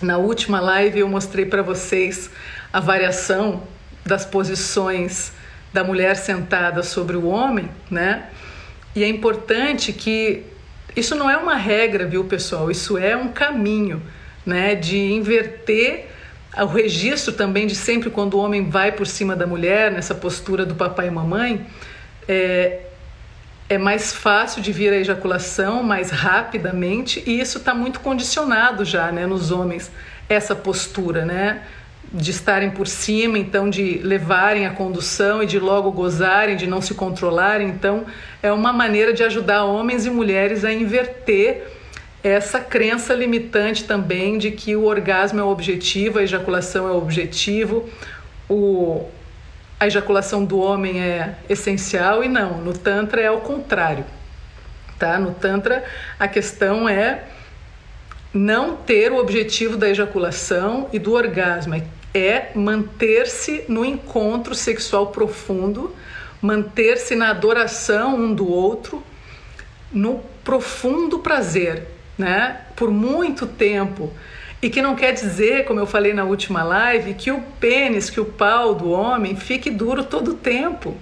[0.00, 2.30] Na última live eu mostrei para vocês
[2.72, 3.64] a variação
[4.06, 5.34] das posições
[5.70, 8.24] da mulher sentada sobre o homem, né?
[8.96, 10.53] E é importante que
[10.96, 12.70] isso não é uma regra, viu, pessoal?
[12.70, 14.02] Isso é um caminho,
[14.44, 16.08] né, de inverter
[16.62, 20.64] o registro também de sempre quando o homem vai por cima da mulher, nessa postura
[20.64, 21.66] do papai e mamãe,
[22.28, 22.82] é,
[23.68, 29.10] é mais fácil de vir a ejaculação mais rapidamente e isso está muito condicionado já,
[29.10, 29.90] né, nos homens,
[30.28, 31.62] essa postura, né?
[32.14, 36.80] De estarem por cima, então de levarem a condução e de logo gozarem, de não
[36.80, 37.68] se controlarem.
[37.68, 38.04] Então,
[38.40, 41.66] é uma maneira de ajudar homens e mulheres a inverter
[42.22, 46.96] essa crença limitante também de que o orgasmo é o objetivo, a ejaculação é o
[46.96, 47.90] objetivo,
[48.48, 49.06] o,
[49.78, 54.06] a ejaculação do homem é essencial e não, no Tantra é ao contrário.
[54.98, 55.18] Tá?
[55.18, 55.84] No Tantra,
[56.18, 57.24] a questão é
[58.32, 61.82] não ter o objetivo da ejaculação e do orgasmo, é
[62.14, 65.94] é manter-se no encontro sexual profundo,
[66.40, 69.02] manter-se na adoração um do outro,
[69.92, 72.60] no profundo prazer, né?
[72.76, 74.12] Por muito tempo.
[74.62, 78.20] E que não quer dizer, como eu falei na última live, que o pênis, que
[78.20, 80.96] o pau do homem fique duro todo o tempo.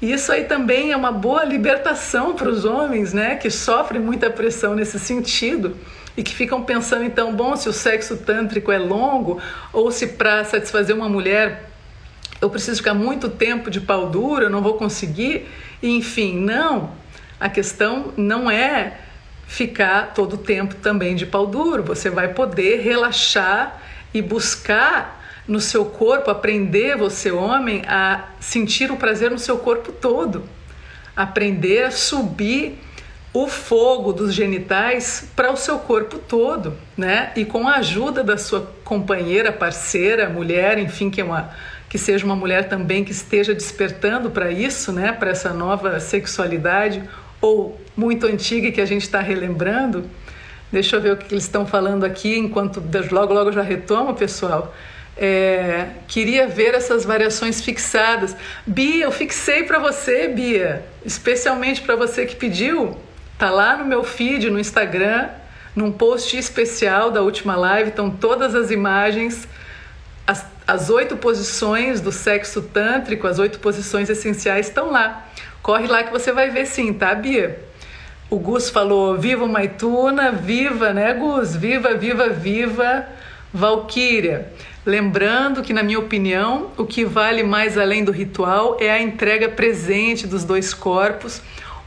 [0.00, 3.34] Isso aí também é uma boa libertação para os homens, né?
[3.34, 5.76] Que sofrem muita pressão nesse sentido
[6.18, 9.40] e que ficam pensando então, bom, se o sexo tântrico é longo
[9.72, 11.70] ou se para satisfazer uma mulher
[12.40, 15.46] eu preciso ficar muito tempo de pau duro, eu não vou conseguir,
[15.80, 16.90] enfim, não.
[17.38, 18.98] A questão não é
[19.46, 23.80] ficar todo o tempo também de pau duro, você vai poder relaxar
[24.12, 29.92] e buscar no seu corpo, aprender você homem a sentir o prazer no seu corpo
[29.92, 30.42] todo,
[31.16, 32.76] aprender a subir
[33.32, 37.30] o fogo dos genitais para o seu corpo todo, né?
[37.36, 41.50] E com a ajuda da sua companheira, parceira, mulher, enfim, que é uma
[41.88, 45.10] que seja uma mulher também que esteja despertando para isso, né?
[45.12, 47.02] Para essa nova sexualidade
[47.40, 50.04] ou muito antiga que a gente está relembrando,
[50.70, 54.74] Deixa eu ver o que eles estão falando aqui, enquanto logo logo já retomo, pessoal.
[55.16, 58.36] É, queria ver essas variações fixadas.
[58.66, 62.96] Bia, eu fixei para você, Bia, especialmente para você que pediu.
[63.38, 65.28] Tá lá no meu feed no Instagram,
[65.74, 69.46] num post especial da última live, estão todas as imagens,
[70.26, 75.24] as, as oito posições do sexo tântrico, as oito posições essenciais estão lá.
[75.62, 77.60] Corre lá que você vai ver sim, tá, Bia?
[78.28, 81.54] O Gus falou: Viva Maituna, viva, né, Gus?
[81.54, 83.06] Viva, viva, viva,
[83.54, 84.52] Valquíria.
[84.84, 89.48] Lembrando que, na minha opinião, o que vale mais além do ritual é a entrega
[89.48, 91.40] presente dos dois corpos,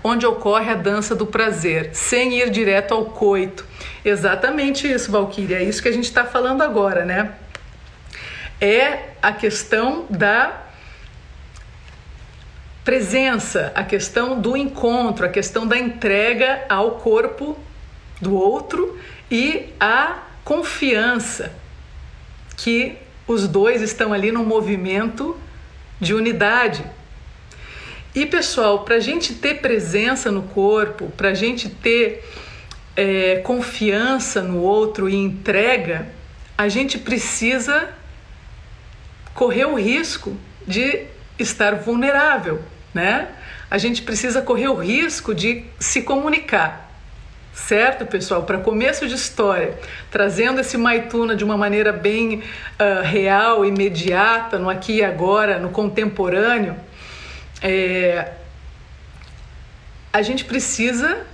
[0.04, 3.66] onde ocorre a dança do prazer, sem ir direto ao coito.
[4.04, 7.34] Exatamente isso, Valkyria, é isso que a gente está falando agora, né?
[8.60, 10.62] É a questão da
[12.84, 17.58] presença, a questão do encontro, a questão da entrega ao corpo
[18.20, 21.54] do outro e a confiança
[22.58, 25.38] que os dois estão ali num movimento
[26.00, 26.84] de unidade.
[28.14, 32.24] E pessoal, para a gente ter presença no corpo, para a gente ter
[32.96, 36.08] é, confiança no outro e entrega,
[36.58, 37.90] a gente precisa
[39.34, 40.36] correr o risco
[40.68, 41.06] de
[41.40, 42.62] estar vulnerável,
[42.94, 43.30] né?
[43.70, 46.92] A gente precisa correr o risco de se comunicar.
[47.54, 48.44] Certo, pessoal?
[48.44, 49.78] Para começo de história,
[50.10, 52.36] trazendo esse Maituna de uma maneira bem
[52.80, 56.76] uh, real, imediata, no aqui e agora, no contemporâneo,
[57.62, 58.34] é,
[60.12, 61.26] a gente precisa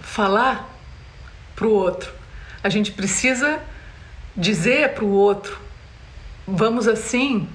[0.00, 0.68] falar
[1.56, 2.12] para o outro,
[2.62, 3.60] a gente precisa
[4.36, 5.58] dizer para o outro:
[6.46, 7.48] vamos assim,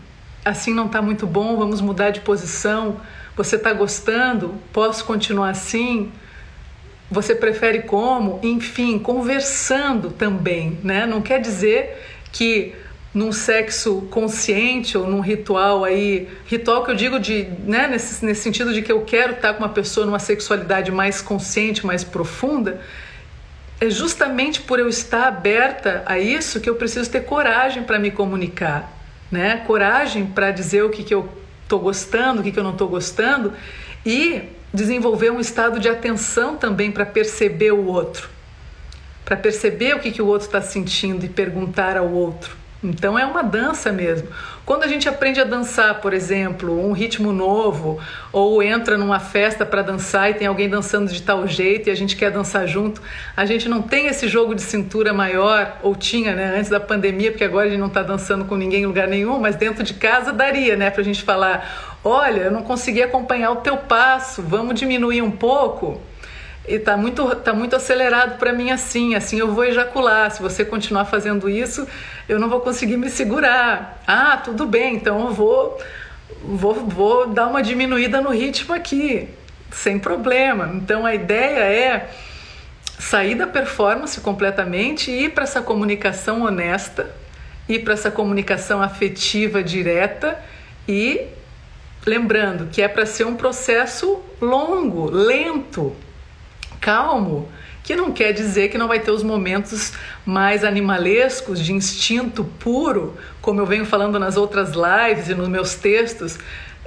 [0.43, 2.99] assim não está muito bom, vamos mudar de posição.
[3.35, 4.55] Você está gostando?
[4.71, 6.11] Posso continuar assim?
[7.11, 8.39] Você prefere como?
[8.41, 11.05] Enfim, conversando também, né?
[11.05, 12.73] Não quer dizer que
[13.15, 18.41] num sexo consciente ou num ritual aí, ritual que eu digo de, né, nesse, nesse
[18.41, 22.81] sentido de que eu quero estar com uma pessoa numa sexualidade mais consciente, mais profunda,
[23.79, 28.11] é justamente por eu estar aberta a isso que eu preciso ter coragem para me
[28.11, 28.91] comunicar,
[29.31, 29.63] né?
[29.65, 31.29] Coragem para dizer o que, que eu
[31.63, 33.53] estou gostando, o que, que eu não estou gostando
[34.05, 38.29] e desenvolver um estado de atenção também para perceber o outro,
[39.23, 42.64] para perceber o que, que o outro está sentindo e perguntar ao outro.
[42.89, 44.27] Então é uma dança mesmo.
[44.65, 47.99] Quando a gente aprende a dançar, por exemplo, um ritmo novo,
[48.31, 51.95] ou entra numa festa para dançar e tem alguém dançando de tal jeito e a
[51.95, 53.01] gente quer dançar junto,
[53.35, 57.31] a gente não tem esse jogo de cintura maior, ou tinha, né, antes da pandemia,
[57.31, 59.93] porque agora a gente não está dançando com ninguém em lugar nenhum, mas dentro de
[59.93, 64.41] casa daria, né, para a gente falar: olha, eu não consegui acompanhar o teu passo,
[64.41, 66.01] vamos diminuir um pouco
[66.67, 70.31] e tá muito, tá muito acelerado para mim assim, assim eu vou ejacular.
[70.31, 71.87] Se você continuar fazendo isso,
[72.27, 74.01] eu não vou conseguir me segurar.
[74.07, 75.79] Ah, tudo bem, então eu vou,
[76.43, 79.29] vou, vou dar uma diminuída no ritmo aqui,
[79.71, 80.71] sem problema.
[80.73, 82.09] Então a ideia é
[82.97, 87.13] sair da performance completamente e ir para essa comunicação honesta,
[87.69, 90.39] ir para essa comunicação afetiva direta
[90.87, 91.27] e
[92.05, 95.95] lembrando que é para ser um processo longo, lento,
[96.79, 97.49] calmo,
[97.83, 99.93] que não quer dizer que não vai ter os momentos
[100.25, 105.75] mais animalescos, de instinto puro, como eu venho falando nas outras lives e nos meus
[105.75, 106.39] textos,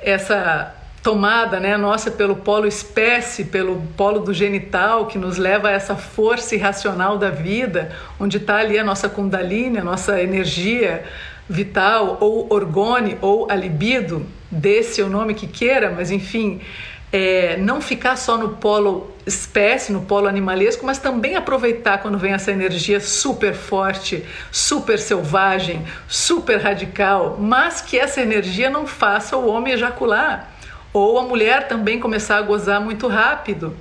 [0.02, 5.72] essa tomada né, nossa pelo polo espécie, pelo polo do genital, que nos leva a
[5.72, 11.04] essa força irracional da vida, onde está ali a nossa kundalini, a nossa energia
[11.48, 16.60] vital, ou orgone, ou a libido, desse o nome que queira, mas enfim,
[17.12, 22.32] é, não ficar só no polo espécie, no polo animalesco, mas também aproveitar quando vem
[22.32, 29.48] essa energia super forte, super selvagem, super radical, mas que essa energia não faça o
[29.48, 30.52] homem ejacular
[30.92, 33.76] ou a mulher também começar a gozar muito rápido.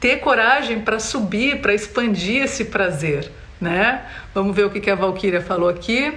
[0.00, 4.02] Ter coragem para subir, para expandir esse prazer, né?
[4.32, 6.16] Vamos ver o que a Valkyria falou aqui.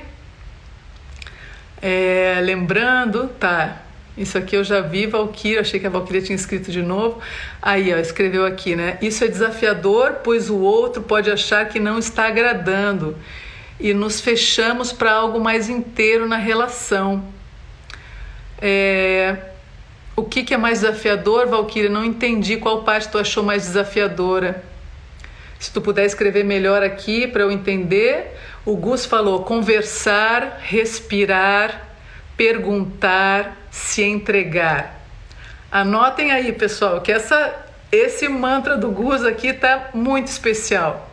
[1.82, 3.82] É, lembrando, tá?
[4.18, 7.20] Isso aqui eu já vi, Valkyria, achei que a Valkyria tinha escrito de novo.
[7.62, 8.98] Aí, ó, escreveu aqui, né?
[9.02, 13.18] Isso é desafiador, pois o outro pode achar que não está agradando
[13.80, 17.24] e nos fechamos para algo mais inteiro na relação.
[18.62, 19.38] É...
[20.16, 21.90] O que, que é mais desafiador, Valkyria?
[21.90, 24.64] Não entendi qual parte tu achou mais desafiadora.
[25.58, 28.36] Se tu puder escrever melhor aqui para eu entender.
[28.66, 31.91] O Gus falou conversar, respirar,
[32.42, 35.00] perguntar, se entregar.
[35.72, 41.08] Anotem aí, pessoal, que essa esse mantra do Gus aqui tá muito especial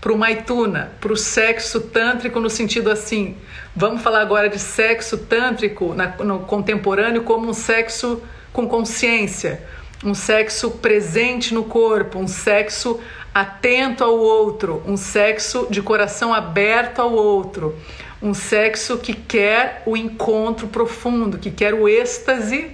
[0.00, 3.36] para o Maituna, para o sexo tântrico no sentido assim.
[3.74, 9.64] Vamos falar agora de sexo tântrico na, no contemporâneo como um sexo com consciência,
[10.04, 13.00] um sexo presente no corpo, um sexo
[13.34, 17.76] atento ao outro, um sexo de coração aberto ao outro,
[18.22, 22.70] um sexo que quer o encontro profundo, que quer o êxtase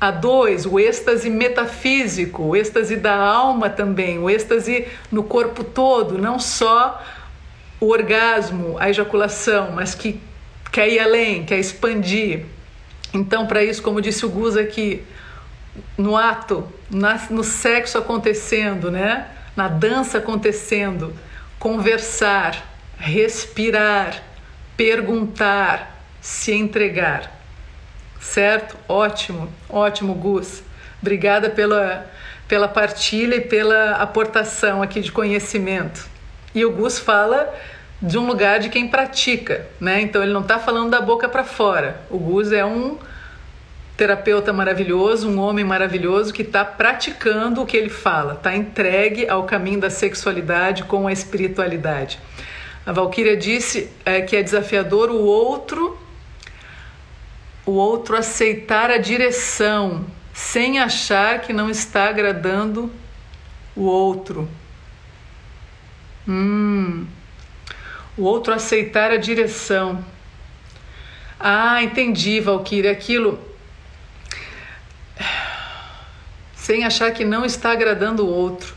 [0.00, 6.16] a dois, o êxtase metafísico, o êxtase da alma também, o êxtase no corpo todo,
[6.16, 7.04] não só
[7.80, 10.20] o orgasmo, a ejaculação, mas que
[10.70, 12.44] quer ir além, quer expandir.
[13.12, 15.02] Então, para isso, como disse o Gus aqui,
[15.98, 16.66] no ato,
[17.28, 19.26] no sexo acontecendo, né?
[19.56, 21.14] na dança acontecendo,
[21.58, 22.66] conversar,
[22.96, 24.22] respirar,
[24.80, 27.40] perguntar, se entregar
[28.20, 28.76] certo?
[28.86, 30.62] Ótimo, ótimo, Gus.
[31.00, 32.06] Obrigada pela,
[32.46, 36.06] pela partilha e pela aportação aqui de conhecimento.
[36.54, 37.52] E o Gus fala
[38.00, 40.00] de um lugar de quem pratica, né?
[40.00, 42.00] Então ele não está falando da boca para fora.
[42.10, 42.98] O Gus é um
[43.96, 49.44] terapeuta maravilhoso, um homem maravilhoso que está praticando o que ele fala, está entregue ao
[49.44, 52.18] caminho da sexualidade com a espiritualidade.
[52.84, 55.98] A Valquíria disse é, que é desafiador o outro
[57.66, 62.90] o outro aceitar a direção sem achar que não está agradando
[63.76, 64.48] o outro.
[66.26, 67.06] Hum.
[68.16, 70.04] O outro aceitar a direção.
[71.38, 73.38] Ah, entendi, Valkyrie, aquilo
[76.54, 78.74] sem achar que não está agradando o outro.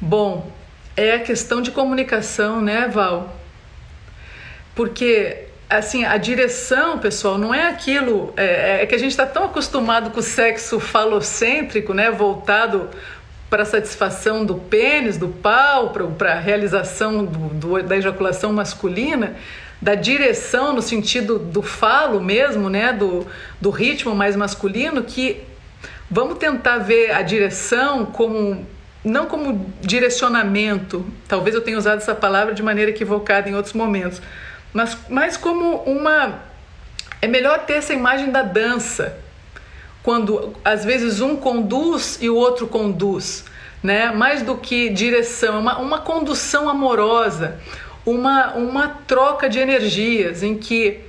[0.00, 0.52] Bom,
[0.96, 3.36] é a questão de comunicação, né, Val?
[4.74, 8.32] Porque assim, a direção, pessoal, não é aquilo.
[8.36, 12.10] É, é que a gente está tão acostumado com o sexo falocêntrico, né?
[12.10, 12.88] Voltado
[13.50, 19.36] para a satisfação do pênis, do pau, para a realização do, do, da ejaculação masculina,
[19.80, 22.92] da direção no sentido do falo mesmo, né?
[22.92, 23.26] Do,
[23.60, 25.42] do ritmo mais masculino, que
[26.10, 28.66] vamos tentar ver a direção como
[29.04, 34.22] não como direcionamento, talvez eu tenha usado essa palavra de maneira equivocada em outros momentos,
[34.72, 36.40] mas, mas como uma.
[37.20, 39.16] É melhor ter essa imagem da dança,
[40.02, 43.44] quando às vezes um conduz e o outro conduz,
[43.82, 44.10] né?
[44.10, 47.58] Mais do que direção, uma, uma condução amorosa,
[48.04, 51.00] uma, uma troca de energias em que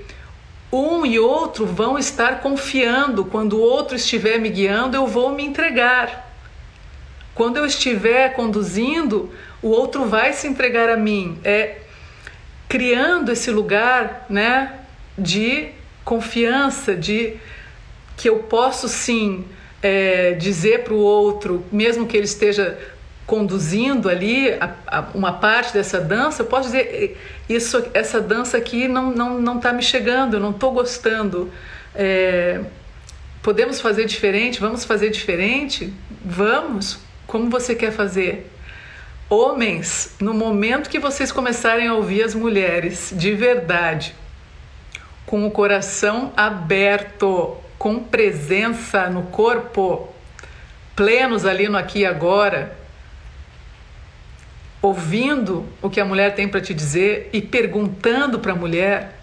[0.71, 3.25] um e outro vão estar confiando.
[3.25, 6.24] Quando o outro estiver me guiando, eu vou me entregar.
[7.35, 9.29] Quando eu estiver conduzindo,
[9.61, 11.37] o outro vai se entregar a mim.
[11.43, 11.81] É
[12.67, 14.79] criando esse lugar, né,
[15.17, 15.69] de
[16.03, 17.37] confiança, de
[18.17, 19.45] que eu posso sim
[19.81, 22.77] é, dizer para o outro, mesmo que ele esteja
[23.25, 27.19] conduzindo ali a, a, uma parte dessa dança, eu posso dizer
[27.49, 31.51] isso, essa dança aqui não não não está me chegando, eu não estou gostando.
[31.93, 32.61] É,
[33.41, 34.59] podemos fazer diferente?
[34.59, 35.93] Vamos fazer diferente?
[36.23, 36.99] Vamos.
[37.27, 38.51] Como você quer fazer?
[39.29, 44.15] Homens, no momento que vocês começarem a ouvir as mulheres de verdade,
[45.25, 50.07] com o coração aberto, com presença no corpo,
[50.95, 52.77] plenos ali no aqui e agora,
[54.81, 59.19] ouvindo o que a mulher tem para te dizer e perguntando para a mulher,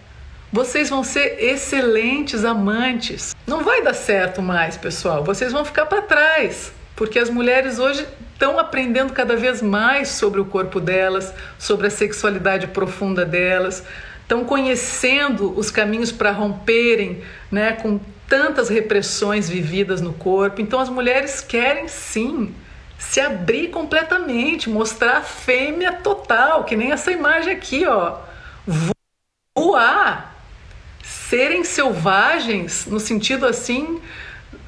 [0.52, 3.34] vocês vão ser excelentes amantes.
[3.46, 5.22] Não vai dar certo mais, pessoal.
[5.24, 10.40] Vocês vão ficar para trás, porque as mulheres hoje estão aprendendo cada vez mais sobre
[10.40, 13.84] o corpo delas, sobre a sexualidade profunda delas,
[14.20, 20.60] estão conhecendo os caminhos para romperem né, com tantas repressões vividas no corpo.
[20.60, 22.54] Então as mulheres querem sim
[22.98, 28.16] se abrir completamente, mostrar a fêmea total, que nem essa imagem aqui, ó.
[29.54, 30.34] Voar,
[31.02, 34.00] serem selvagens no sentido assim.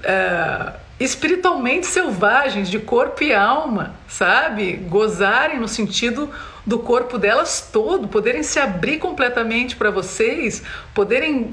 [0.02, 4.74] É, espiritualmente selvagens, de corpo e alma, sabe?
[4.88, 6.30] Gozarem no sentido
[6.64, 10.62] do corpo delas todo, poderem se abrir completamente para vocês,
[10.94, 11.50] poderem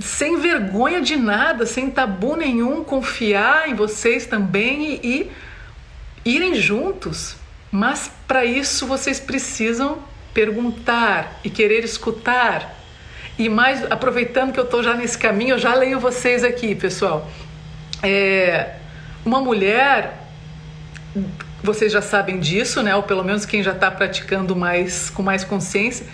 [0.00, 5.30] sem vergonha de nada, sem tabu nenhum, confiar em vocês também e,
[6.24, 7.36] e irem juntos.
[7.70, 9.98] Mas para isso vocês precisam
[10.34, 12.76] perguntar e querer escutar.
[13.38, 17.28] E mais, aproveitando que eu estou já nesse caminho, eu já leio vocês aqui, pessoal
[18.02, 18.74] é,
[19.24, 20.18] uma mulher,
[21.62, 22.94] vocês já sabem disso, né?
[22.94, 26.06] Ou pelo menos quem já está praticando mais com mais consciência,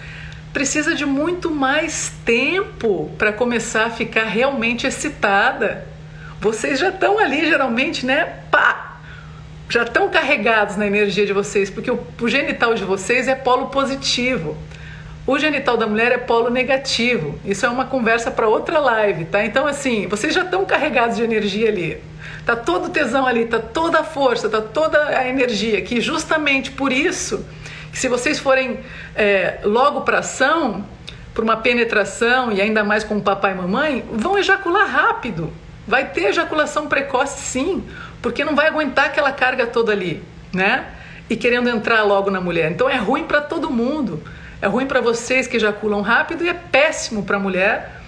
[0.53, 5.87] precisa de muito mais tempo para começar a ficar realmente excitada.
[6.41, 8.41] Vocês já estão ali, geralmente, né?
[8.51, 8.95] Pá!
[9.69, 13.67] já estão carregados na energia de vocês, porque o, o genital de vocês é polo
[13.67, 14.57] positivo.
[15.27, 17.39] O genital da mulher é polo negativo.
[17.45, 19.43] Isso é uma conversa para outra live, tá?
[19.45, 21.99] Então, assim, vocês já estão carregados de energia ali.
[22.45, 25.81] Tá todo o tesão ali, tá toda a força, tá toda a energia.
[25.81, 27.43] Que justamente por isso,
[27.91, 28.81] que se vocês forem
[29.17, 30.85] é, logo para ação,
[31.33, 35.51] por uma penetração e ainda mais com o papai e mamãe, vão ejacular rápido.
[35.87, 37.83] Vai ter ejaculação precoce, sim,
[38.21, 40.23] porque não vai aguentar aquela carga toda ali,
[40.53, 40.85] né?
[41.31, 42.71] E querendo entrar logo na mulher.
[42.71, 44.23] Então é ruim para todo mundo.
[44.65, 48.01] É ruim para vocês que ejaculam rápido e é péssimo para a mulher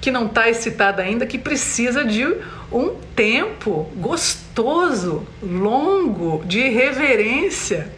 [0.00, 2.26] que não está excitada ainda, que precisa de
[2.72, 7.92] um tempo gostoso, longo, de reverência,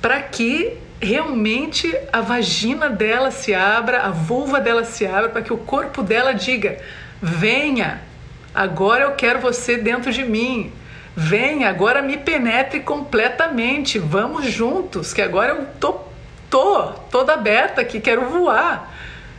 [0.00, 5.52] para que realmente a vagina dela se abra, a vulva dela se abra, para que
[5.52, 6.78] o corpo dela diga:
[7.20, 8.02] venha,
[8.54, 10.72] agora eu quero você dentro de mim.
[11.16, 13.98] Venha, agora me penetre completamente.
[13.98, 16.08] Vamos juntos, que agora eu tô
[16.50, 18.92] tô toda aberta aqui, quero voar.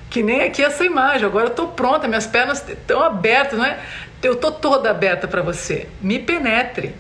[0.10, 1.26] Que nem aqui essa imagem.
[1.26, 3.80] Agora eu tô pronta, minhas pernas estão abertas, não é?
[4.24, 5.88] Eu tô toda aberta para você.
[6.02, 6.96] Me penetre.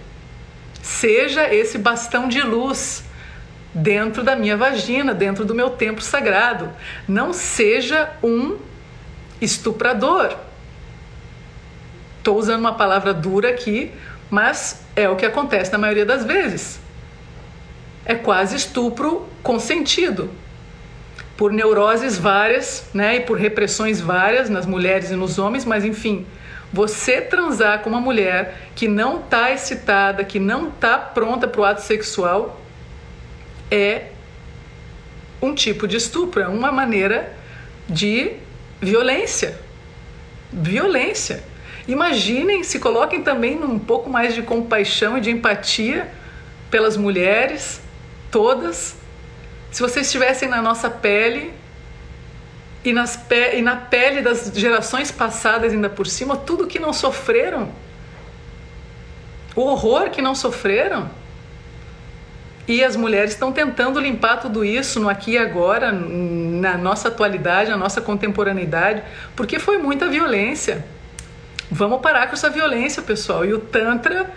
[0.82, 3.04] Seja esse bastão de luz
[3.74, 6.70] dentro da minha vagina, dentro do meu templo sagrado.
[7.08, 8.58] Não seja um
[9.40, 10.36] estuprador.
[12.18, 13.92] Estou usando uma palavra dura aqui,
[14.30, 16.80] mas é o que acontece na maioria das vezes
[18.06, 20.30] é quase estupro consentido
[21.38, 26.26] por neuroses várias, né, e por repressões várias nas mulheres e nos homens, mas enfim,
[26.72, 31.66] você transar com uma mulher que não está excitada, que não está pronta para o
[31.66, 32.62] ato sexual,
[33.72, 34.10] é
[35.42, 37.34] um tipo de estupro, é uma maneira
[37.90, 38.34] de
[38.80, 39.60] violência.
[40.54, 41.44] Violência.
[41.88, 46.08] Imaginem, se coloquem também num pouco mais de compaixão e de empatia
[46.70, 47.81] pelas mulheres
[48.32, 48.96] todas,
[49.70, 51.54] se vocês estivessem na nossa pele
[52.84, 52.94] e,
[53.28, 57.70] pe e na pele das gerações passadas ainda por cima, tudo que não sofreram,
[59.56, 61.10] o horror que não sofreram.
[62.68, 67.70] E as mulheres estão tentando limpar tudo isso no aqui e agora, na nossa atualidade,
[67.70, 69.04] na nossa contemporaneidade,
[69.36, 70.86] porque foi muita violência.
[71.70, 73.44] Vamos parar com essa violência, pessoal.
[73.44, 74.30] E o Tantra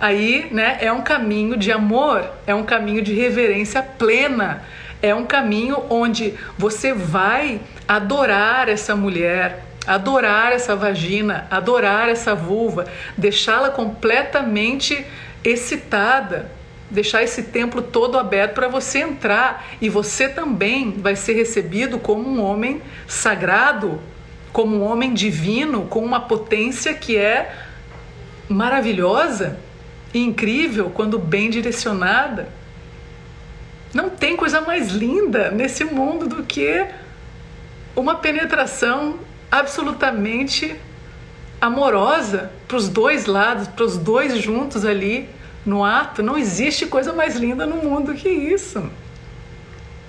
[0.00, 4.62] aí né, é um caminho de amor, é um caminho de reverência plena,
[5.02, 12.86] é um caminho onde você vai adorar essa mulher, adorar essa vagina, adorar essa vulva,
[13.16, 15.04] deixá-la completamente
[15.44, 16.50] excitada,
[16.90, 19.66] deixar esse templo todo aberto para você entrar.
[19.80, 24.00] E você também vai ser recebido como um homem sagrado,
[24.52, 27.54] como um homem divino, com uma potência que é
[28.48, 29.58] maravilhosa
[30.12, 32.48] incrível quando bem direcionada.
[33.92, 36.86] Não tem coisa mais linda nesse mundo do que
[37.96, 39.18] uma penetração
[39.50, 40.76] absolutamente
[41.60, 45.28] amorosa para os dois lados, para os dois juntos ali
[45.66, 46.22] no ato.
[46.22, 48.88] Não existe coisa mais linda no mundo que isso.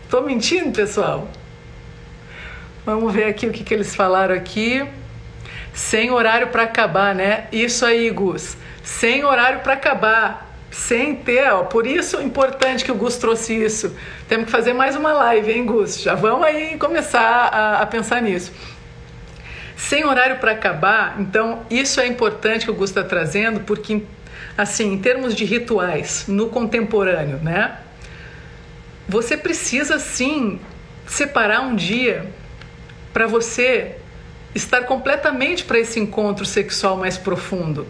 [0.03, 1.27] Estou mentindo, pessoal?
[2.85, 4.85] Vamos ver aqui o que, que eles falaram aqui.
[5.73, 7.47] Sem horário para acabar, né?
[7.51, 8.57] Isso aí, Gus
[8.99, 13.55] sem horário para acabar, sem ter, ó, por isso é importante que o Gus trouxe
[13.55, 13.95] isso.
[14.27, 16.01] Temos que fazer mais uma live, hein, Gus?
[16.01, 18.51] Já vamos aí começar a, a pensar nisso.
[19.75, 24.03] Sem horário para acabar, então isso é importante que o Gus está trazendo, porque,
[24.57, 27.77] assim, em termos de rituais, no contemporâneo, né?
[29.07, 30.59] Você precisa sim
[31.07, 32.25] separar um dia
[33.11, 33.95] para você
[34.53, 37.87] estar completamente para esse encontro sexual mais profundo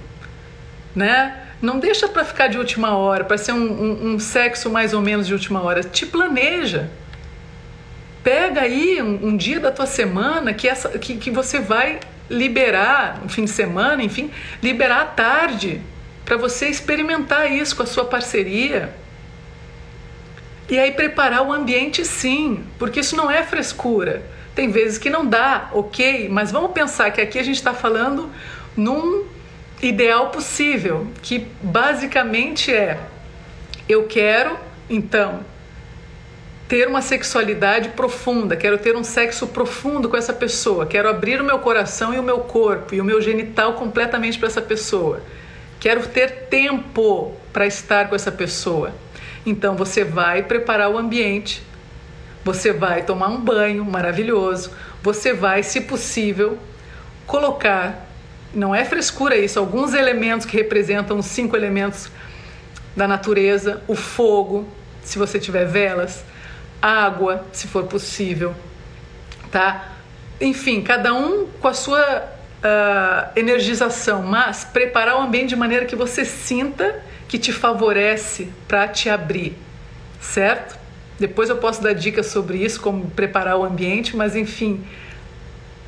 [0.96, 1.38] né?
[1.62, 5.02] Não deixa para ficar de última hora, para ser um, um, um, sexo mais ou
[5.02, 5.84] menos de última hora.
[5.84, 6.90] Te planeja.
[8.24, 13.20] Pega aí um, um dia da tua semana que, essa, que, que você vai liberar,
[13.22, 14.32] no fim de semana, enfim,
[14.62, 15.82] liberar à tarde
[16.26, 18.96] para você experimentar isso com a sua parceria.
[20.70, 24.24] E aí preparar o ambiente sim, porque isso não é frescura.
[24.56, 28.30] Tem vezes que não dá, ok, mas vamos pensar que aqui a gente está falando
[28.76, 29.26] num
[29.82, 33.00] ideal possível, que basicamente é:
[33.88, 34.58] eu quero,
[34.90, 35.46] então,
[36.68, 41.44] ter uma sexualidade profunda, quero ter um sexo profundo com essa pessoa, quero abrir o
[41.44, 45.22] meu coração e o meu corpo e o meu genital completamente para essa pessoa.
[45.80, 48.94] Quero ter tempo para estar com essa pessoa.
[49.46, 51.64] Então você vai preparar o ambiente,
[52.46, 54.72] você vai tomar um banho maravilhoso,
[55.02, 56.58] você vai, se possível,
[57.26, 58.11] colocar
[58.54, 62.10] não é frescura isso, alguns elementos que representam os cinco elementos
[62.96, 64.68] da natureza, o fogo,
[65.04, 66.24] se você tiver velas,
[66.82, 68.54] água, se for possível,
[69.52, 69.94] tá?
[70.40, 72.24] Enfim, cada um com a sua
[72.62, 78.88] uh, energização, mas preparar o ambiente de maneira que você sinta que te favorece para
[78.88, 79.56] te abrir,
[80.20, 80.78] certo?
[81.20, 84.84] Depois eu posso dar dicas sobre isso, como preparar o ambiente, mas enfim,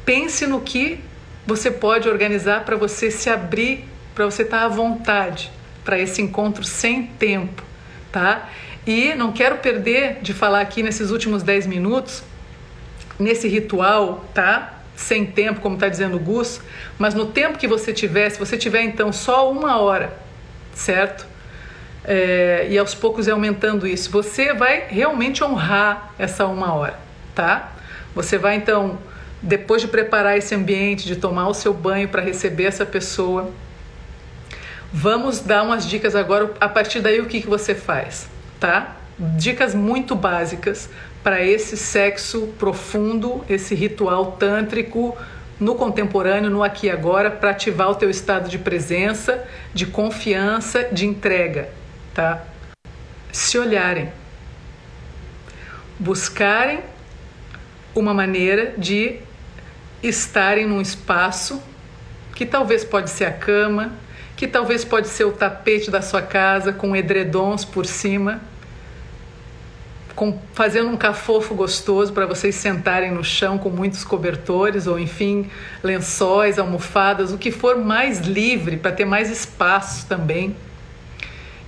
[0.05, 1.01] pense no que
[1.46, 3.86] você pode organizar para você se abrir,
[4.16, 5.52] para você estar tá à vontade
[5.84, 7.62] para esse encontro sem tempo,
[8.12, 8.50] tá?
[8.86, 12.24] E não quero perder de falar aqui nesses últimos 10 minutos,
[13.20, 14.82] nesse ritual, tá?
[14.96, 16.62] Sem tempo, como está dizendo o Gus,
[16.98, 20.18] mas no tempo que você tiver, se você tiver então só uma hora,
[20.74, 21.26] certo?
[22.06, 27.00] É, e aos poucos é aumentando isso, você vai realmente honrar essa uma hora,
[27.34, 27.72] tá?
[28.14, 29.00] Você vai então
[29.44, 33.52] depois de preparar esse ambiente, de tomar o seu banho para receber essa pessoa,
[34.91, 36.54] vamos dar umas dicas agora.
[36.62, 38.96] A partir daí, o que, que você faz, tá?
[39.20, 40.89] Dicas muito básicas
[41.22, 45.16] para esse sexo profundo, esse ritual tântrico
[45.60, 50.88] no contemporâneo, no aqui e agora, para ativar o teu estado de presença, de confiança,
[50.91, 51.70] de entrega,
[52.14, 52.44] tá?
[53.32, 54.10] Se olharem,
[56.00, 56.80] buscarem
[57.94, 59.20] uma maneira de
[60.04, 61.62] estarem num espaço
[62.36, 63.93] que talvez pode ser a cama,
[64.36, 68.41] que talvez pode ser o tapete da sua casa com edredons por cima,
[70.16, 75.49] com, fazendo um cafofo gostoso para vocês sentarem no chão com muitos cobertores ou enfim
[75.82, 80.56] lençóis, almofadas, o que for mais livre para ter mais espaço também.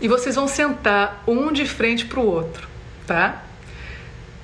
[0.02, 2.68] E vocês vão sentar um de frente para o outro,
[3.08, 3.44] tá?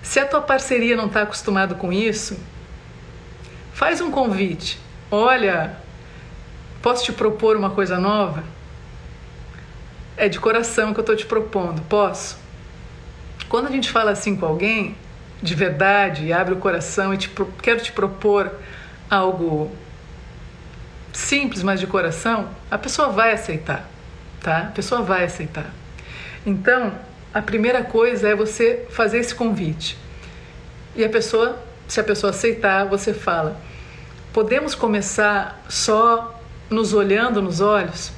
[0.01, 2.39] Se a tua parceria não está acostumado com isso,
[3.73, 4.79] Faz um convite.
[5.09, 5.75] Olha,
[6.81, 8.43] posso te propor uma coisa nova?
[10.15, 11.81] É de coração que eu estou te propondo.
[11.83, 12.37] Posso?
[13.49, 14.95] Quando a gente fala assim com alguém,
[15.41, 17.29] de verdade, e abre o coração e te,
[17.61, 18.51] quero te propor
[19.09, 19.71] algo
[21.11, 23.89] simples, mas de coração, a pessoa vai aceitar,
[24.41, 24.59] tá?
[24.59, 25.69] A pessoa vai aceitar.
[26.45, 26.93] Então,
[27.33, 29.97] a primeira coisa é você fazer esse convite.
[30.95, 31.61] E a pessoa,
[31.91, 33.59] se a pessoa aceitar, você fala:
[34.31, 38.13] Podemos começar só nos olhando nos olhos?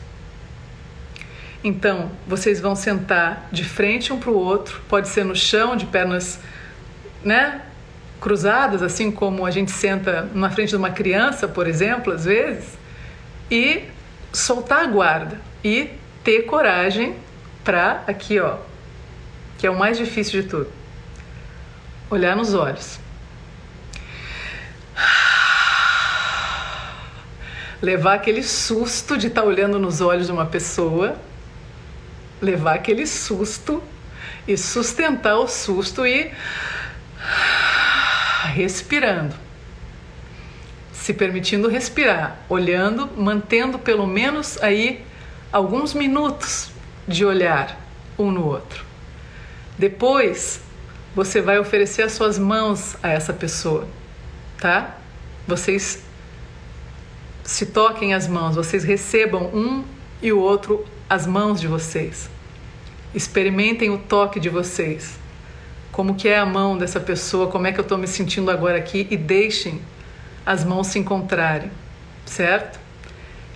[1.63, 5.87] Então, vocês vão sentar de frente um para o outro, pode ser no chão, de
[5.87, 6.39] pernas
[7.23, 7.61] né,
[8.21, 12.77] cruzadas, assim como a gente senta na frente de uma criança, por exemplo, às vezes,
[13.49, 13.85] e
[14.31, 15.89] soltar a guarda e
[16.23, 17.15] ter coragem
[17.63, 18.57] para aqui, ó,
[19.57, 20.69] que é o mais difícil de tudo.
[22.11, 23.01] Olhar nos olhos.
[27.83, 31.17] Levar aquele susto de estar tá olhando nos olhos de uma pessoa,
[32.41, 33.83] levar aquele susto
[34.47, 36.31] e sustentar o susto e
[38.53, 39.35] respirando.
[40.93, 45.05] Se permitindo respirar, olhando, mantendo pelo menos aí
[45.51, 46.69] alguns minutos
[47.05, 47.77] de olhar
[48.17, 48.85] um no outro.
[49.77, 50.61] Depois,
[51.13, 53.85] você vai oferecer as suas mãos a essa pessoa,
[54.63, 54.95] tá?
[55.45, 56.01] Vocês
[57.43, 59.83] se toquem as mãos, vocês recebam um
[60.21, 62.29] e o outro as mãos de vocês.
[63.13, 65.19] Experimentem o toque de vocês.
[65.91, 68.77] Como que é a mão dessa pessoa, como é que eu estou me sentindo agora
[68.77, 69.81] aqui e deixem
[70.45, 71.69] as mãos se encontrarem,
[72.25, 72.79] certo?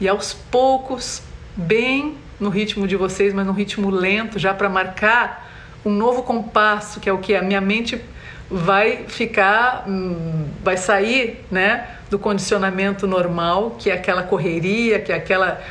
[0.01, 1.21] E aos poucos,
[1.55, 5.49] bem no ritmo de vocês, mas num ritmo lento, já para marcar
[5.85, 8.03] um novo compasso, que é o que a minha mente
[8.49, 11.97] vai ficar, hum, vai sair, né?
[12.09, 15.61] do condicionamento normal, que é aquela correria, que é aquela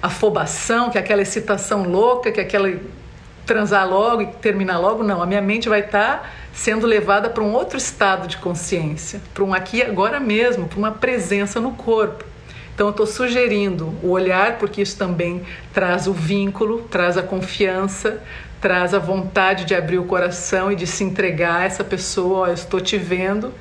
[0.00, 2.72] afobação, que é aquela excitação louca, que é aquela
[3.44, 5.02] transar logo e terminar logo.
[5.02, 9.20] Não, a minha mente vai estar tá sendo levada para um outro estado de consciência,
[9.34, 12.24] para um aqui agora mesmo, para uma presença no corpo.
[12.74, 15.42] Então, eu estou sugerindo o olhar, porque isso também
[15.74, 18.22] traz o vínculo, traz a confiança,
[18.62, 22.38] traz a vontade de abrir o coração e de se entregar a essa pessoa.
[22.38, 23.52] Ó, eu estou te vendo,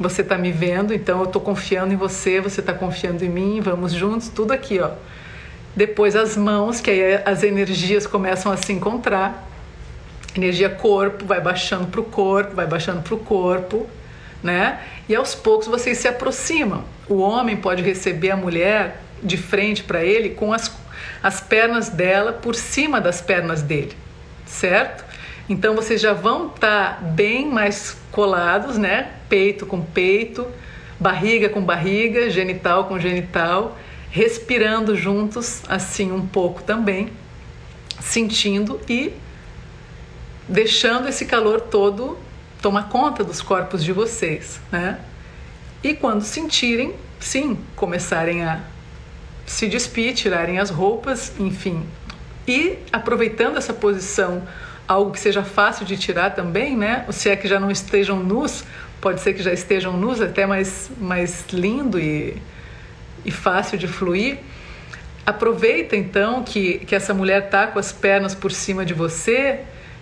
[0.00, 3.60] você está me vendo, então eu estou confiando em você, você está confiando em mim,
[3.60, 4.90] vamos juntos, tudo aqui, ó.
[5.76, 9.46] Depois as mãos, que aí as energias começam a se encontrar.
[10.34, 13.86] Energia corpo vai baixando para o corpo, vai baixando para o corpo,
[14.42, 14.80] né?
[15.08, 16.84] E aos poucos vocês se aproximam.
[17.08, 20.72] O homem pode receber a mulher de frente para ele com as,
[21.22, 23.96] as pernas dela por cima das pernas dele,
[24.48, 25.04] certo?
[25.48, 29.12] Então vocês já vão estar tá bem mais colados, né?
[29.28, 30.46] Peito com peito,
[30.98, 33.78] barriga com barriga, genital com genital,
[34.10, 37.10] respirando juntos assim um pouco também,
[38.00, 39.12] sentindo e
[40.48, 42.18] deixando esse calor todo
[42.60, 44.98] tomar conta dos corpos de vocês, né?
[45.82, 48.60] E quando sentirem, sim, começarem a
[49.46, 51.86] se despir, tirarem as roupas, enfim.
[52.48, 54.42] E aproveitando essa posição,
[54.88, 57.04] algo que seja fácil de tirar também, né?
[57.10, 58.64] Se é que já não estejam nus,
[59.02, 62.40] pode ser que já estejam nus, até mais, mais lindo e,
[63.22, 64.38] e fácil de fluir.
[65.26, 69.60] Aproveita então que, que essa mulher está com as pernas por cima de você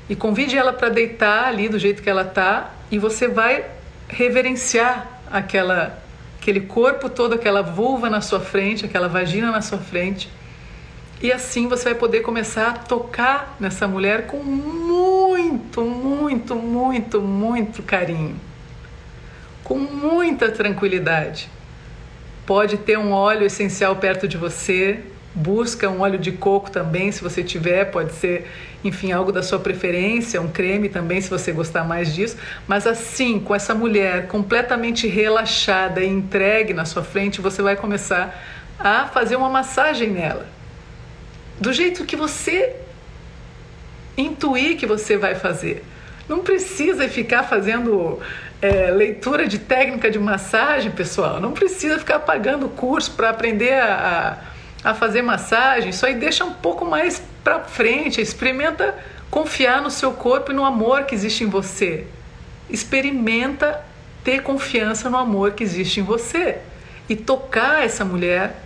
[0.08, 3.64] e convide ela para deitar ali do jeito que ela está e você vai
[4.08, 6.00] reverenciar aquela
[6.40, 10.30] aquele corpo todo, aquela vulva na sua frente, aquela vagina na sua frente.
[11.22, 17.82] E assim você vai poder começar a tocar nessa mulher com muito, muito, muito, muito
[17.82, 18.36] carinho.
[19.64, 21.48] Com muita tranquilidade.
[22.44, 25.00] Pode ter um óleo essencial perto de você,
[25.34, 28.50] busca um óleo de coco também, se você tiver, pode ser,
[28.84, 32.36] enfim, algo da sua preferência, um creme também, se você gostar mais disso.
[32.68, 38.38] Mas assim, com essa mulher completamente relaxada e entregue na sua frente, você vai começar
[38.78, 40.55] a fazer uma massagem nela.
[41.60, 42.76] Do jeito que você
[44.16, 45.84] intuir que você vai fazer.
[46.28, 48.18] Não precisa ficar fazendo
[48.60, 51.40] é, leitura de técnica de massagem, pessoal.
[51.40, 54.38] Não precisa ficar pagando curso para aprender a,
[54.82, 58.94] a fazer massagem, isso aí deixa um pouco mais para frente, experimenta
[59.30, 62.06] confiar no seu corpo e no amor que existe em você.
[62.68, 63.84] Experimenta
[64.24, 66.58] ter confiança no amor que existe em você
[67.08, 68.56] e tocar essa mulher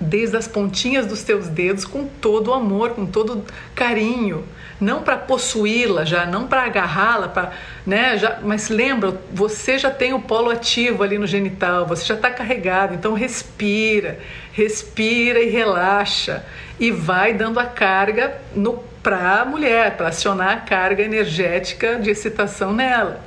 [0.00, 3.44] desde as pontinhas dos teus dedos com todo amor, com todo
[3.74, 4.44] carinho,
[4.80, 7.52] não para possuí-la já, não para agarrá-la, para,
[7.86, 12.14] né, já, mas lembra, você já tem o polo ativo ali no genital, você já
[12.14, 14.18] está carregado, então respira,
[14.52, 16.44] respira e relaxa.
[16.78, 22.10] E vai dando a carga no para a mulher, para acionar a carga energética de
[22.10, 23.25] excitação nela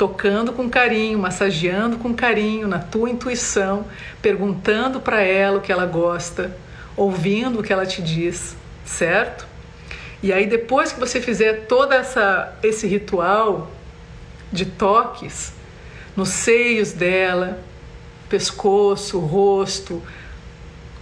[0.00, 3.84] tocando com carinho, massageando com carinho na tua intuição,
[4.22, 6.56] perguntando para ela o que ela gosta,
[6.96, 9.46] ouvindo o que ela te diz, certo?
[10.22, 13.70] E aí depois que você fizer todo essa esse ritual
[14.50, 15.52] de toques
[16.16, 17.62] nos seios dela,
[18.26, 20.02] pescoço, rosto,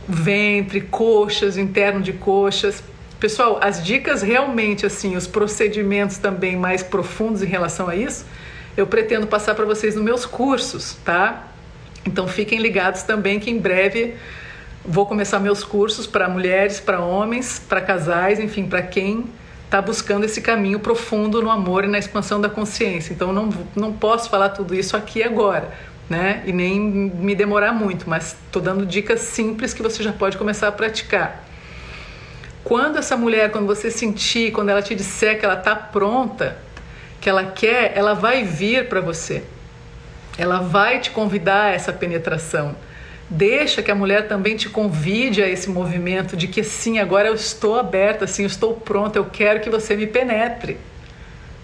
[0.09, 2.83] ventre, coxas, interno de coxas,
[3.21, 8.25] Pessoal, as dicas realmente assim, os procedimentos também mais profundos em relação a isso,
[8.81, 11.49] eu pretendo passar para vocês nos meus cursos, tá?
[12.07, 14.15] Então fiquem ligados também que em breve
[14.85, 19.27] vou começar meus cursos para mulheres, para homens, para casais, enfim, para quem
[19.65, 23.13] está buscando esse caminho profundo no amor e na expansão da consciência.
[23.13, 25.71] Então não, não posso falar tudo isso aqui agora,
[26.09, 26.43] né?
[26.47, 30.69] E nem me demorar muito, mas estou dando dicas simples que você já pode começar
[30.69, 31.45] a praticar.
[32.65, 36.57] Quando essa mulher, quando você sentir, quando ela te disser que ela está pronta,
[37.21, 39.43] que ela quer, ela vai vir para você.
[40.37, 42.77] Ela vai te convidar a essa penetração.
[43.31, 47.35] Deixa que a mulher também te convide a esse movimento de que sim, agora eu
[47.35, 50.79] estou aberta, sim, eu estou pronta, eu quero que você me penetre.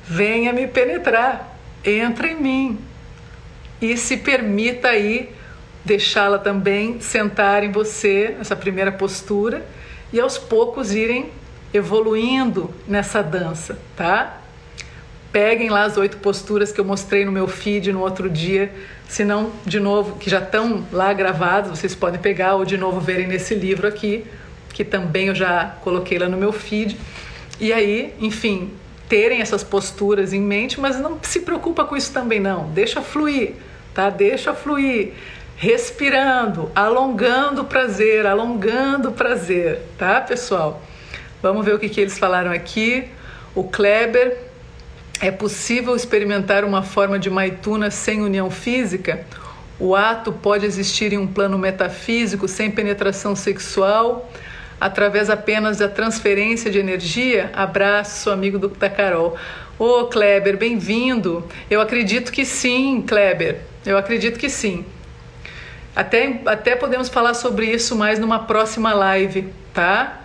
[0.06, 2.78] Venha me penetrar, entra em mim.
[3.80, 5.30] E se permita aí
[5.84, 9.64] deixá-la também sentar em você, essa primeira postura,
[10.12, 11.30] e aos poucos irem
[11.72, 14.40] evoluindo nessa dança, tá?
[15.34, 18.72] Peguem lá as oito posturas que eu mostrei no meu feed no outro dia.
[19.08, 23.00] Se não, de novo, que já estão lá gravados, vocês podem pegar ou de novo
[23.00, 24.24] verem nesse livro aqui,
[24.72, 26.96] que também eu já coloquei lá no meu feed.
[27.58, 28.74] E aí, enfim,
[29.08, 32.70] terem essas posturas em mente, mas não se preocupa com isso também não.
[32.70, 33.54] Deixa fluir,
[33.92, 34.10] tá?
[34.10, 35.14] Deixa fluir.
[35.56, 40.80] Respirando, alongando o prazer, alongando o prazer, tá, pessoal?
[41.42, 43.08] Vamos ver o que, que eles falaram aqui.
[43.52, 44.53] O Kleber
[45.20, 49.26] é possível experimentar uma forma de maituna sem união física?
[49.78, 54.30] O ato pode existir em um plano metafísico sem penetração sexual,
[54.80, 57.50] através apenas da transferência de energia?
[57.54, 59.36] Abraço, amigo do, da Carol.
[59.78, 61.44] Ô oh, Kleber, bem-vindo.
[61.68, 63.60] Eu acredito que sim, Kleber.
[63.84, 64.84] Eu acredito que sim.
[65.96, 70.20] Até, até podemos falar sobre isso mais numa próxima live, tá?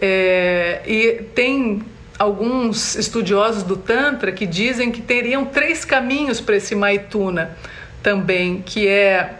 [0.00, 1.82] É, e tem
[2.20, 7.56] alguns estudiosos do Tantra que dizem que teriam três caminhos para esse Maituna
[8.02, 9.36] também, que é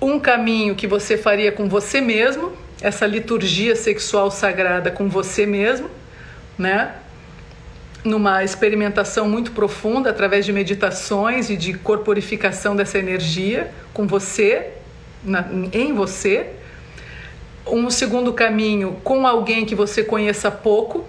[0.00, 5.90] um caminho que você faria com você mesmo, essa liturgia sexual sagrada com você mesmo,
[6.56, 6.94] né?
[8.04, 14.74] Numa experimentação muito profunda através de meditações e de corporificação dessa energia com você,
[15.24, 16.50] na, em você,
[17.66, 21.04] Um segundo caminho com alguém que você conheça pouco,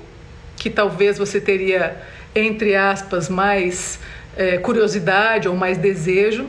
[0.62, 1.99] que talvez você teria,
[2.36, 3.99] entre aspas, mais
[4.38, 6.45] é, curiosidade ou mais desejo.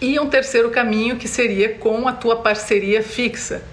[0.00, 3.64] E um terceiro caminho que seria com a tua parceria fixa,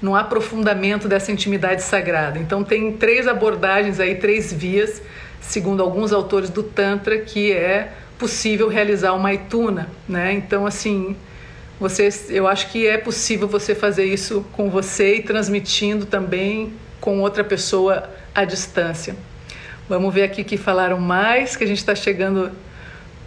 [0.00, 2.38] no aprofundamento dessa intimidade sagrada.
[2.38, 5.02] Então tem três abordagens aí, três vias,
[5.38, 10.32] segundo alguns autores do Tantra, que é possível realizar uma ituna, né?
[10.32, 11.14] Então assim,
[11.78, 16.72] você, eu acho que é possível você fazer isso com você e transmitindo também
[17.02, 19.16] com outra pessoa à distância.
[19.88, 22.50] Vamos ver aqui que falaram mais, que a gente está chegando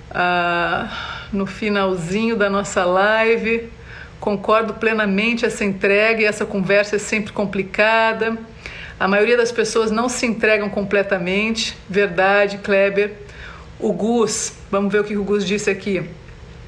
[0.10, 3.70] a no finalzinho da nossa live.
[4.20, 8.38] Concordo plenamente essa entrega e essa conversa é sempre complicada.
[9.00, 11.76] A maioria das pessoas não se entregam completamente.
[11.90, 13.14] Verdade, Kleber.
[13.80, 16.04] O Gus, vamos ver o que o Gus disse aqui.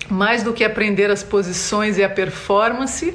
[0.10, 3.14] Mais do que aprender as posições e a performance,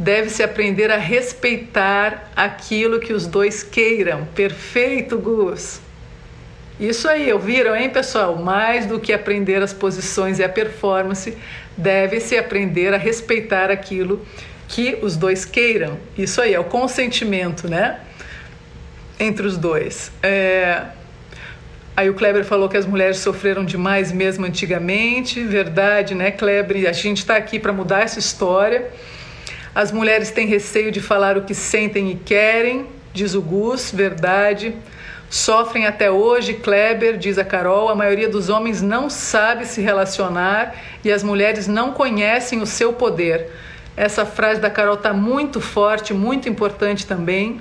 [0.00, 4.24] deve-se aprender a respeitar aquilo que os dois queiram.
[4.34, 5.78] Perfeito, Gus.
[6.80, 8.36] Isso aí, ouviram, hein, pessoal?
[8.36, 11.36] Mais do que aprender as posições e a performance,
[11.76, 14.24] deve-se aprender a respeitar aquilo
[14.66, 15.98] que os dois queiram.
[16.16, 18.00] Isso aí, é o consentimento, né?
[19.18, 20.10] Entre os dois.
[20.22, 20.82] É...
[21.94, 25.44] Aí o Kleber falou que as mulheres sofreram demais mesmo antigamente.
[25.44, 26.88] Verdade, né, Kleber?
[26.88, 28.88] A gente está aqui para mudar essa história.
[29.74, 34.74] As mulheres têm receio de falar o que sentem e querem, diz o Gus, verdade.
[35.28, 40.74] Sofrem até hoje, Kleber, diz a Carol, a maioria dos homens não sabe se relacionar
[41.04, 43.48] e as mulheres não conhecem o seu poder.
[43.96, 47.60] Essa frase da Carol está muito forte, muito importante também.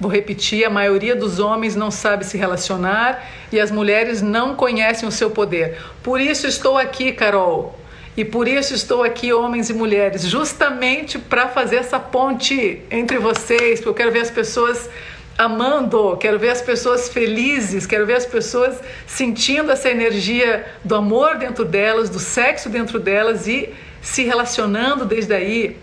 [0.00, 3.22] Vou repetir: a maioria dos homens não sabe se relacionar
[3.52, 5.78] e as mulheres não conhecem o seu poder.
[6.02, 7.78] Por isso estou aqui, Carol.
[8.16, 13.80] E por isso estou aqui, homens e mulheres, justamente para fazer essa ponte entre vocês,
[13.80, 14.90] porque eu quero ver as pessoas
[15.38, 21.36] amando, quero ver as pessoas felizes, quero ver as pessoas sentindo essa energia do amor
[21.36, 25.78] dentro delas, do sexo dentro delas e se relacionando desde aí.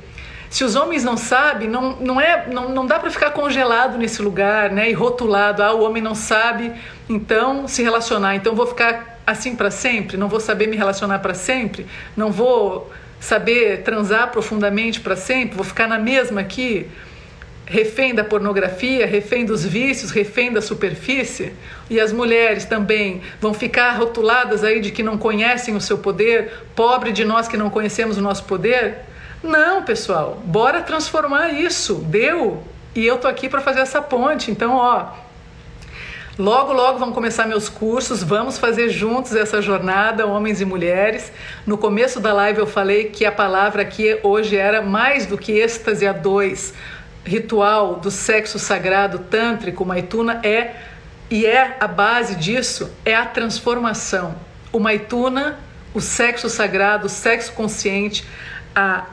[0.51, 4.21] Se os homens não sabem, não, não, é, não, não dá para ficar congelado nesse
[4.21, 5.61] lugar né, e rotulado.
[5.61, 6.71] Ah, o homem não sabe,
[7.07, 11.33] então se relacionar, então vou ficar assim para sempre, não vou saber me relacionar para
[11.33, 16.87] sempre, não vou saber transar profundamente para sempre, vou ficar na mesma aqui
[17.69, 21.53] refém da pornografia, refém dos vícios, refém da superfície,
[21.87, 26.51] e as mulheres também vão ficar rotuladas aí de que não conhecem o seu poder,
[26.75, 28.97] pobre de nós que não conhecemos o nosso poder?
[29.43, 31.95] Não, pessoal, bora transformar isso.
[31.95, 32.63] Deu.
[32.95, 34.51] E eu tô aqui para fazer essa ponte.
[34.51, 35.11] Então, ó,
[36.39, 41.33] Logo, logo vão começar meus cursos, vamos fazer juntos essa jornada, homens e mulheres.
[41.67, 45.51] No começo da live eu falei que a palavra aqui hoje era mais do que
[45.51, 46.73] êxtase a dois
[47.25, 50.75] ritual do sexo sagrado tântrico, Maituna, é
[51.29, 54.33] e é a base disso é a transformação.
[54.71, 55.59] O Maituna,
[55.93, 58.25] o sexo sagrado, o sexo consciente,
[58.73, 59.07] a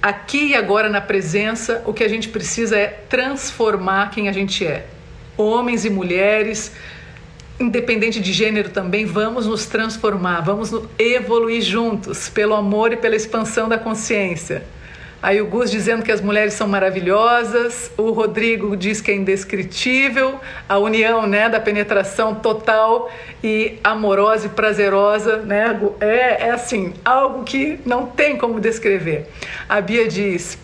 [0.00, 4.64] aqui e agora na presença, o que a gente precisa é transformar quem a gente
[4.64, 4.86] é.
[5.36, 6.72] Homens e mulheres,
[7.58, 13.68] independente de gênero também, vamos nos transformar, vamos evoluir juntos pelo amor e pela expansão
[13.68, 14.64] da consciência.
[15.22, 20.38] Aí o Gus dizendo que as mulheres são maravilhosas, o Rodrigo diz que é indescritível,
[20.68, 23.10] a união né, da penetração total
[23.42, 29.26] e amorosa e prazerosa, né, é, é assim, algo que não tem como descrever.
[29.68, 30.58] A Bia diz,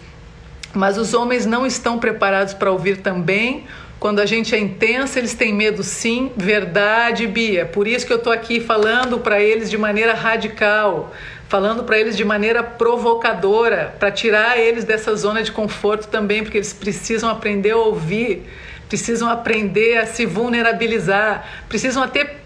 [0.74, 3.64] mas os homens não estão preparados para ouvir também.
[4.02, 6.32] Quando a gente é intensa, eles têm medo sim.
[6.36, 7.66] Verdade, Bia.
[7.66, 11.12] Por isso que eu estou aqui falando para eles de maneira radical
[11.48, 16.58] falando para eles de maneira provocadora, para tirar eles dessa zona de conforto também, porque
[16.58, 18.42] eles precisam aprender a ouvir,
[18.88, 22.38] precisam aprender a se vulnerabilizar, precisam ter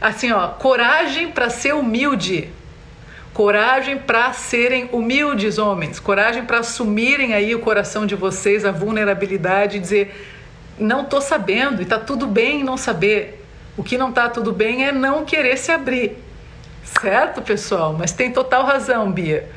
[0.00, 2.48] assim, ó, coragem para ser humilde.
[3.34, 6.00] Coragem para serem humildes, homens.
[6.00, 10.33] Coragem para assumirem aí o coração de vocês, a vulnerabilidade e dizer:
[10.78, 13.44] não tô sabendo e tá tudo bem não saber.
[13.76, 16.16] O que não tá tudo bem é não querer se abrir.
[17.00, 17.94] Certo, pessoal?
[17.98, 19.48] Mas tem total razão, Bia.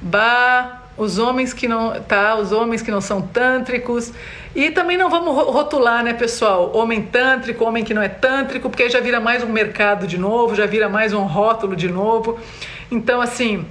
[0.00, 4.12] Bah, os homens que não, tá, os homens que não são tântricos.
[4.54, 6.74] E também não vamos rotular, né, pessoal?
[6.76, 10.54] Homem tântrico, homem que não é tântrico, porque já vira mais um mercado de novo,
[10.54, 12.38] já vira mais um rótulo de novo.
[12.90, 13.66] Então, assim,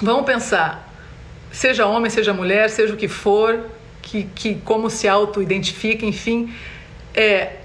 [0.00, 0.88] vamos pensar.
[1.50, 3.60] Seja homem, seja mulher, seja o que for,
[4.12, 6.54] que, que como se auto-identifica, enfim,
[7.14, 7.56] é,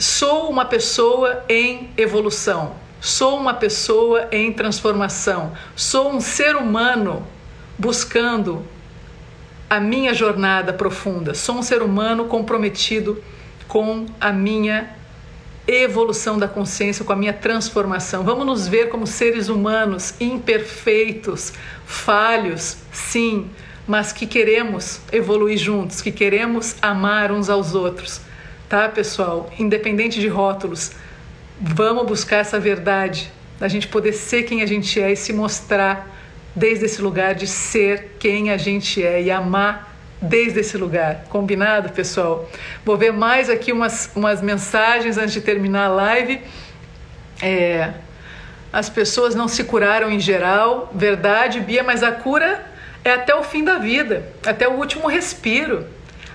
[0.00, 7.22] Sou uma pessoa em evolução, sou uma pessoa em transformação, sou um ser humano
[7.78, 8.64] buscando
[9.68, 11.34] a minha jornada profunda.
[11.34, 13.22] Sou um ser humano comprometido
[13.68, 14.88] com a minha
[15.66, 18.24] evolução da consciência, com a minha transformação.
[18.24, 21.52] Vamos nos ver como seres humanos imperfeitos,
[21.84, 23.50] falhos, sim,
[23.90, 28.20] mas que queremos evoluir juntos, que queremos amar uns aos outros.
[28.68, 29.50] Tá, pessoal?
[29.58, 30.92] Independente de rótulos,
[31.60, 36.08] vamos buscar essa verdade, da gente poder ser quem a gente é e se mostrar
[36.54, 41.24] desde esse lugar de ser quem a gente é e amar desde esse lugar.
[41.28, 42.48] Combinado, pessoal?
[42.84, 46.40] Vou ver mais aqui umas, umas mensagens antes de terminar a live.
[47.42, 47.90] É,
[48.72, 52.70] as pessoas não se curaram em geral, verdade, Bia, mas a cura
[53.04, 55.86] é até o fim da vida, até o último respiro.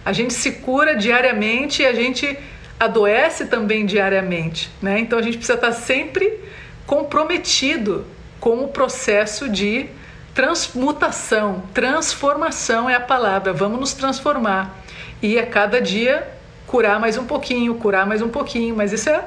[0.04, 2.38] A gente se cura diariamente e a gente
[2.80, 5.00] adoece também diariamente, né?
[5.00, 6.40] Então a gente precisa estar sempre
[6.86, 8.06] comprometido
[8.40, 9.90] com o processo de
[10.36, 13.54] Transmutação, transformação é a palavra.
[13.54, 14.84] Vamos nos transformar.
[15.22, 16.28] E a cada dia
[16.68, 18.76] curar mais um pouquinho, curar mais um pouquinho.
[18.76, 19.24] Mas isso é,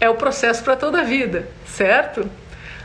[0.00, 2.30] é o processo para toda a vida, certo?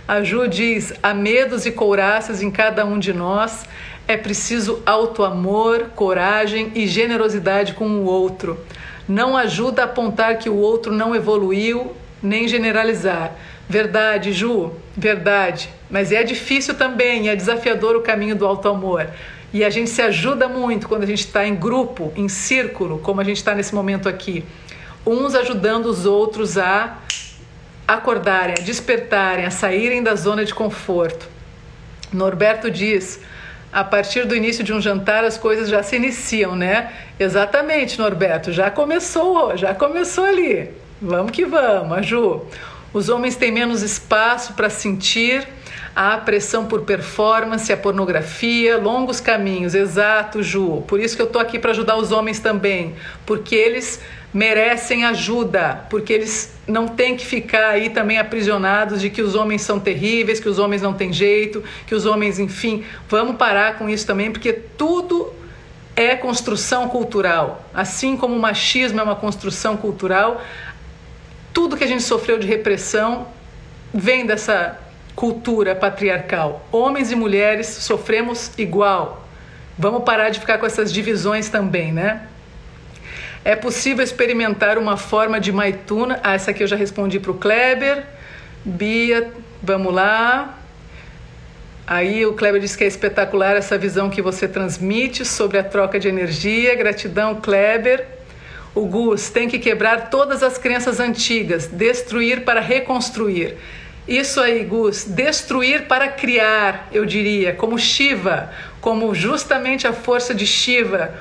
[0.08, 3.68] A Ju diz: há medos e couraças em cada um de nós.
[4.10, 8.60] É preciso auto-amor, coragem e generosidade com o outro.
[9.08, 13.36] Não ajuda a apontar que o outro não evoluiu, nem generalizar.
[13.70, 15.70] Verdade, Ju, verdade.
[15.92, 19.08] Mas é difícil também, é desafiador o caminho do alto amor.
[19.54, 23.22] E a gente se ajuda muito quando a gente está em grupo, em círculo, como
[23.22, 24.44] a gente está nesse momento aqui.
[25.06, 26.98] Uns ajudando os outros a
[27.88, 31.28] acordarem, a despertarem, a saírem da zona de conforto.
[32.12, 33.20] Norberto diz:
[33.72, 36.92] a partir do início de um jantar as coisas já se iniciam, né?
[37.20, 40.70] Exatamente, Norberto, já começou, já começou ali.
[41.02, 42.42] Vamos que vamos, a Ju.
[42.92, 45.48] Os homens têm menos espaço para sentir
[45.96, 49.76] a pressão por performance, a pornografia, longos caminhos.
[49.76, 50.84] Exato, Ju.
[50.88, 52.96] Por isso que eu estou aqui para ajudar os homens também,
[53.26, 54.02] porque eles
[54.34, 59.62] merecem ajuda, porque eles não têm que ficar aí também aprisionados de que os homens
[59.64, 63.90] são terríveis, que os homens não têm jeito, que os homens, enfim, vamos parar com
[63.90, 65.34] isso também, porque tudo
[65.96, 67.66] é construção cultural.
[67.74, 70.42] Assim como o machismo é uma construção cultural,
[71.52, 73.28] tudo que a gente sofreu de repressão
[73.92, 74.80] vem dessa
[75.16, 76.66] cultura patriarcal.
[76.72, 79.28] Homens e mulheres sofremos igual.
[79.78, 82.22] Vamos parar de ficar com essas divisões também, né?
[83.44, 86.20] É possível experimentar uma forma de maituna.
[86.24, 88.04] Ah, essa aqui eu já respondi para o Kleber.
[88.66, 89.32] Bia,
[89.64, 90.58] vamos lá.
[91.88, 96.00] Aí o Kleber disse que é espetacular essa visão que você transmite sobre a troca
[96.00, 96.76] de energia.
[96.76, 98.06] Gratidão, Kleber.
[98.76, 103.58] O Gus tem que quebrar todas as crenças antigas, destruir para reconstruir.
[104.08, 110.46] Isso aí, Gus, destruir para criar, eu diria, como Shiva, como justamente a força de
[110.46, 111.14] Shiva,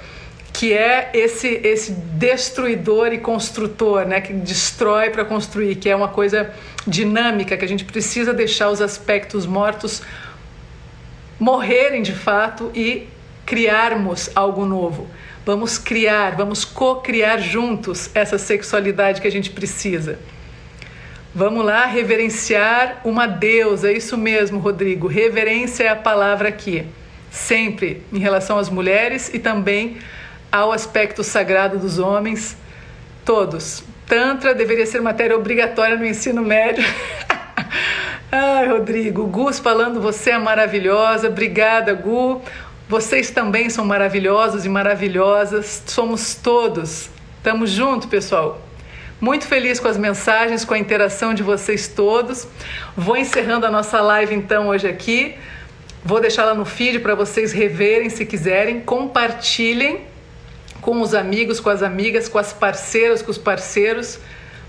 [0.59, 6.09] que é esse esse destruidor e construtor, né, que destrói para construir, que é uma
[6.09, 6.53] coisa
[6.85, 10.03] dinâmica que a gente precisa deixar os aspectos mortos
[11.39, 13.07] morrerem de fato e
[13.47, 15.07] criarmos algo novo.
[15.47, 20.19] Vamos criar, vamos co-criar juntos essa sexualidade que a gente precisa.
[21.33, 25.07] Vamos lá reverenciar uma deusa, é isso mesmo, Rodrigo.
[25.07, 26.85] Reverência é a palavra aqui,
[27.31, 29.99] sempre em relação às mulheres e também
[30.51, 32.57] ao aspecto sagrado dos homens,
[33.25, 33.85] todos.
[34.07, 36.85] Tantra deveria ser matéria obrigatória no ensino médio.
[38.33, 41.29] Ai, Rodrigo, Gus falando, você é maravilhosa.
[41.29, 42.43] Obrigada, Gu.
[42.89, 45.83] Vocês também são maravilhosos e maravilhosas.
[45.87, 47.11] Somos todos.
[47.37, 48.61] Estamos juntos, pessoal.
[49.21, 52.47] Muito feliz com as mensagens, com a interação de vocês todos.
[52.97, 55.35] Vou encerrando a nossa live então hoje aqui.
[56.05, 58.81] Vou deixar lá no feed para vocês reverem se quiserem.
[58.81, 60.08] Compartilhem
[60.89, 64.19] com os amigos, com as amigas, com as parceiras, com os parceiros.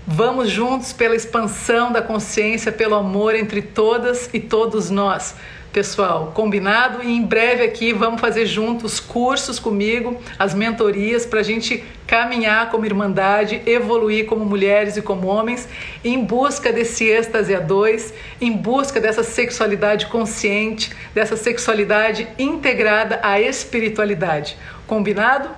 [0.06, 5.34] Vamos juntos pela expansão da consciência, pelo amor entre todas e todos nós
[5.72, 7.02] pessoal, combinado?
[7.02, 12.70] E em breve aqui vamos fazer juntos cursos comigo, as mentorias, para a gente caminhar
[12.70, 15.68] como irmandade, evoluir como mulheres e como homens,
[16.04, 23.40] em busca desse êxtase a dois, em busca dessa sexualidade consciente, dessa sexualidade integrada à
[23.40, 24.56] espiritualidade.
[24.88, 25.48] Combinado?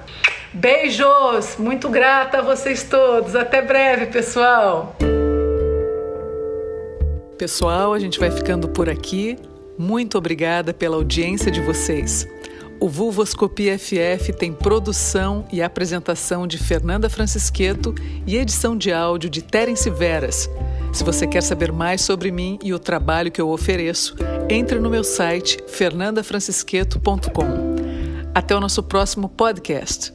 [0.54, 1.56] Beijos!
[1.58, 3.34] Muito grata a vocês todos.
[3.34, 4.94] Até breve, pessoal!
[7.38, 9.36] Pessoal, a gente vai ficando por aqui.
[9.78, 12.28] Muito obrigada pela audiência de vocês.
[12.78, 17.94] O Vulvoscopia FF tem produção e apresentação de Fernanda Francisqueto
[18.26, 20.50] e edição de áudio de Terence Veras.
[20.92, 24.14] Se você quer saber mais sobre mim e o trabalho que eu ofereço,
[24.50, 27.76] entre no meu site fernandafrancisqueto.com.
[28.34, 30.12] Até o nosso próximo podcast.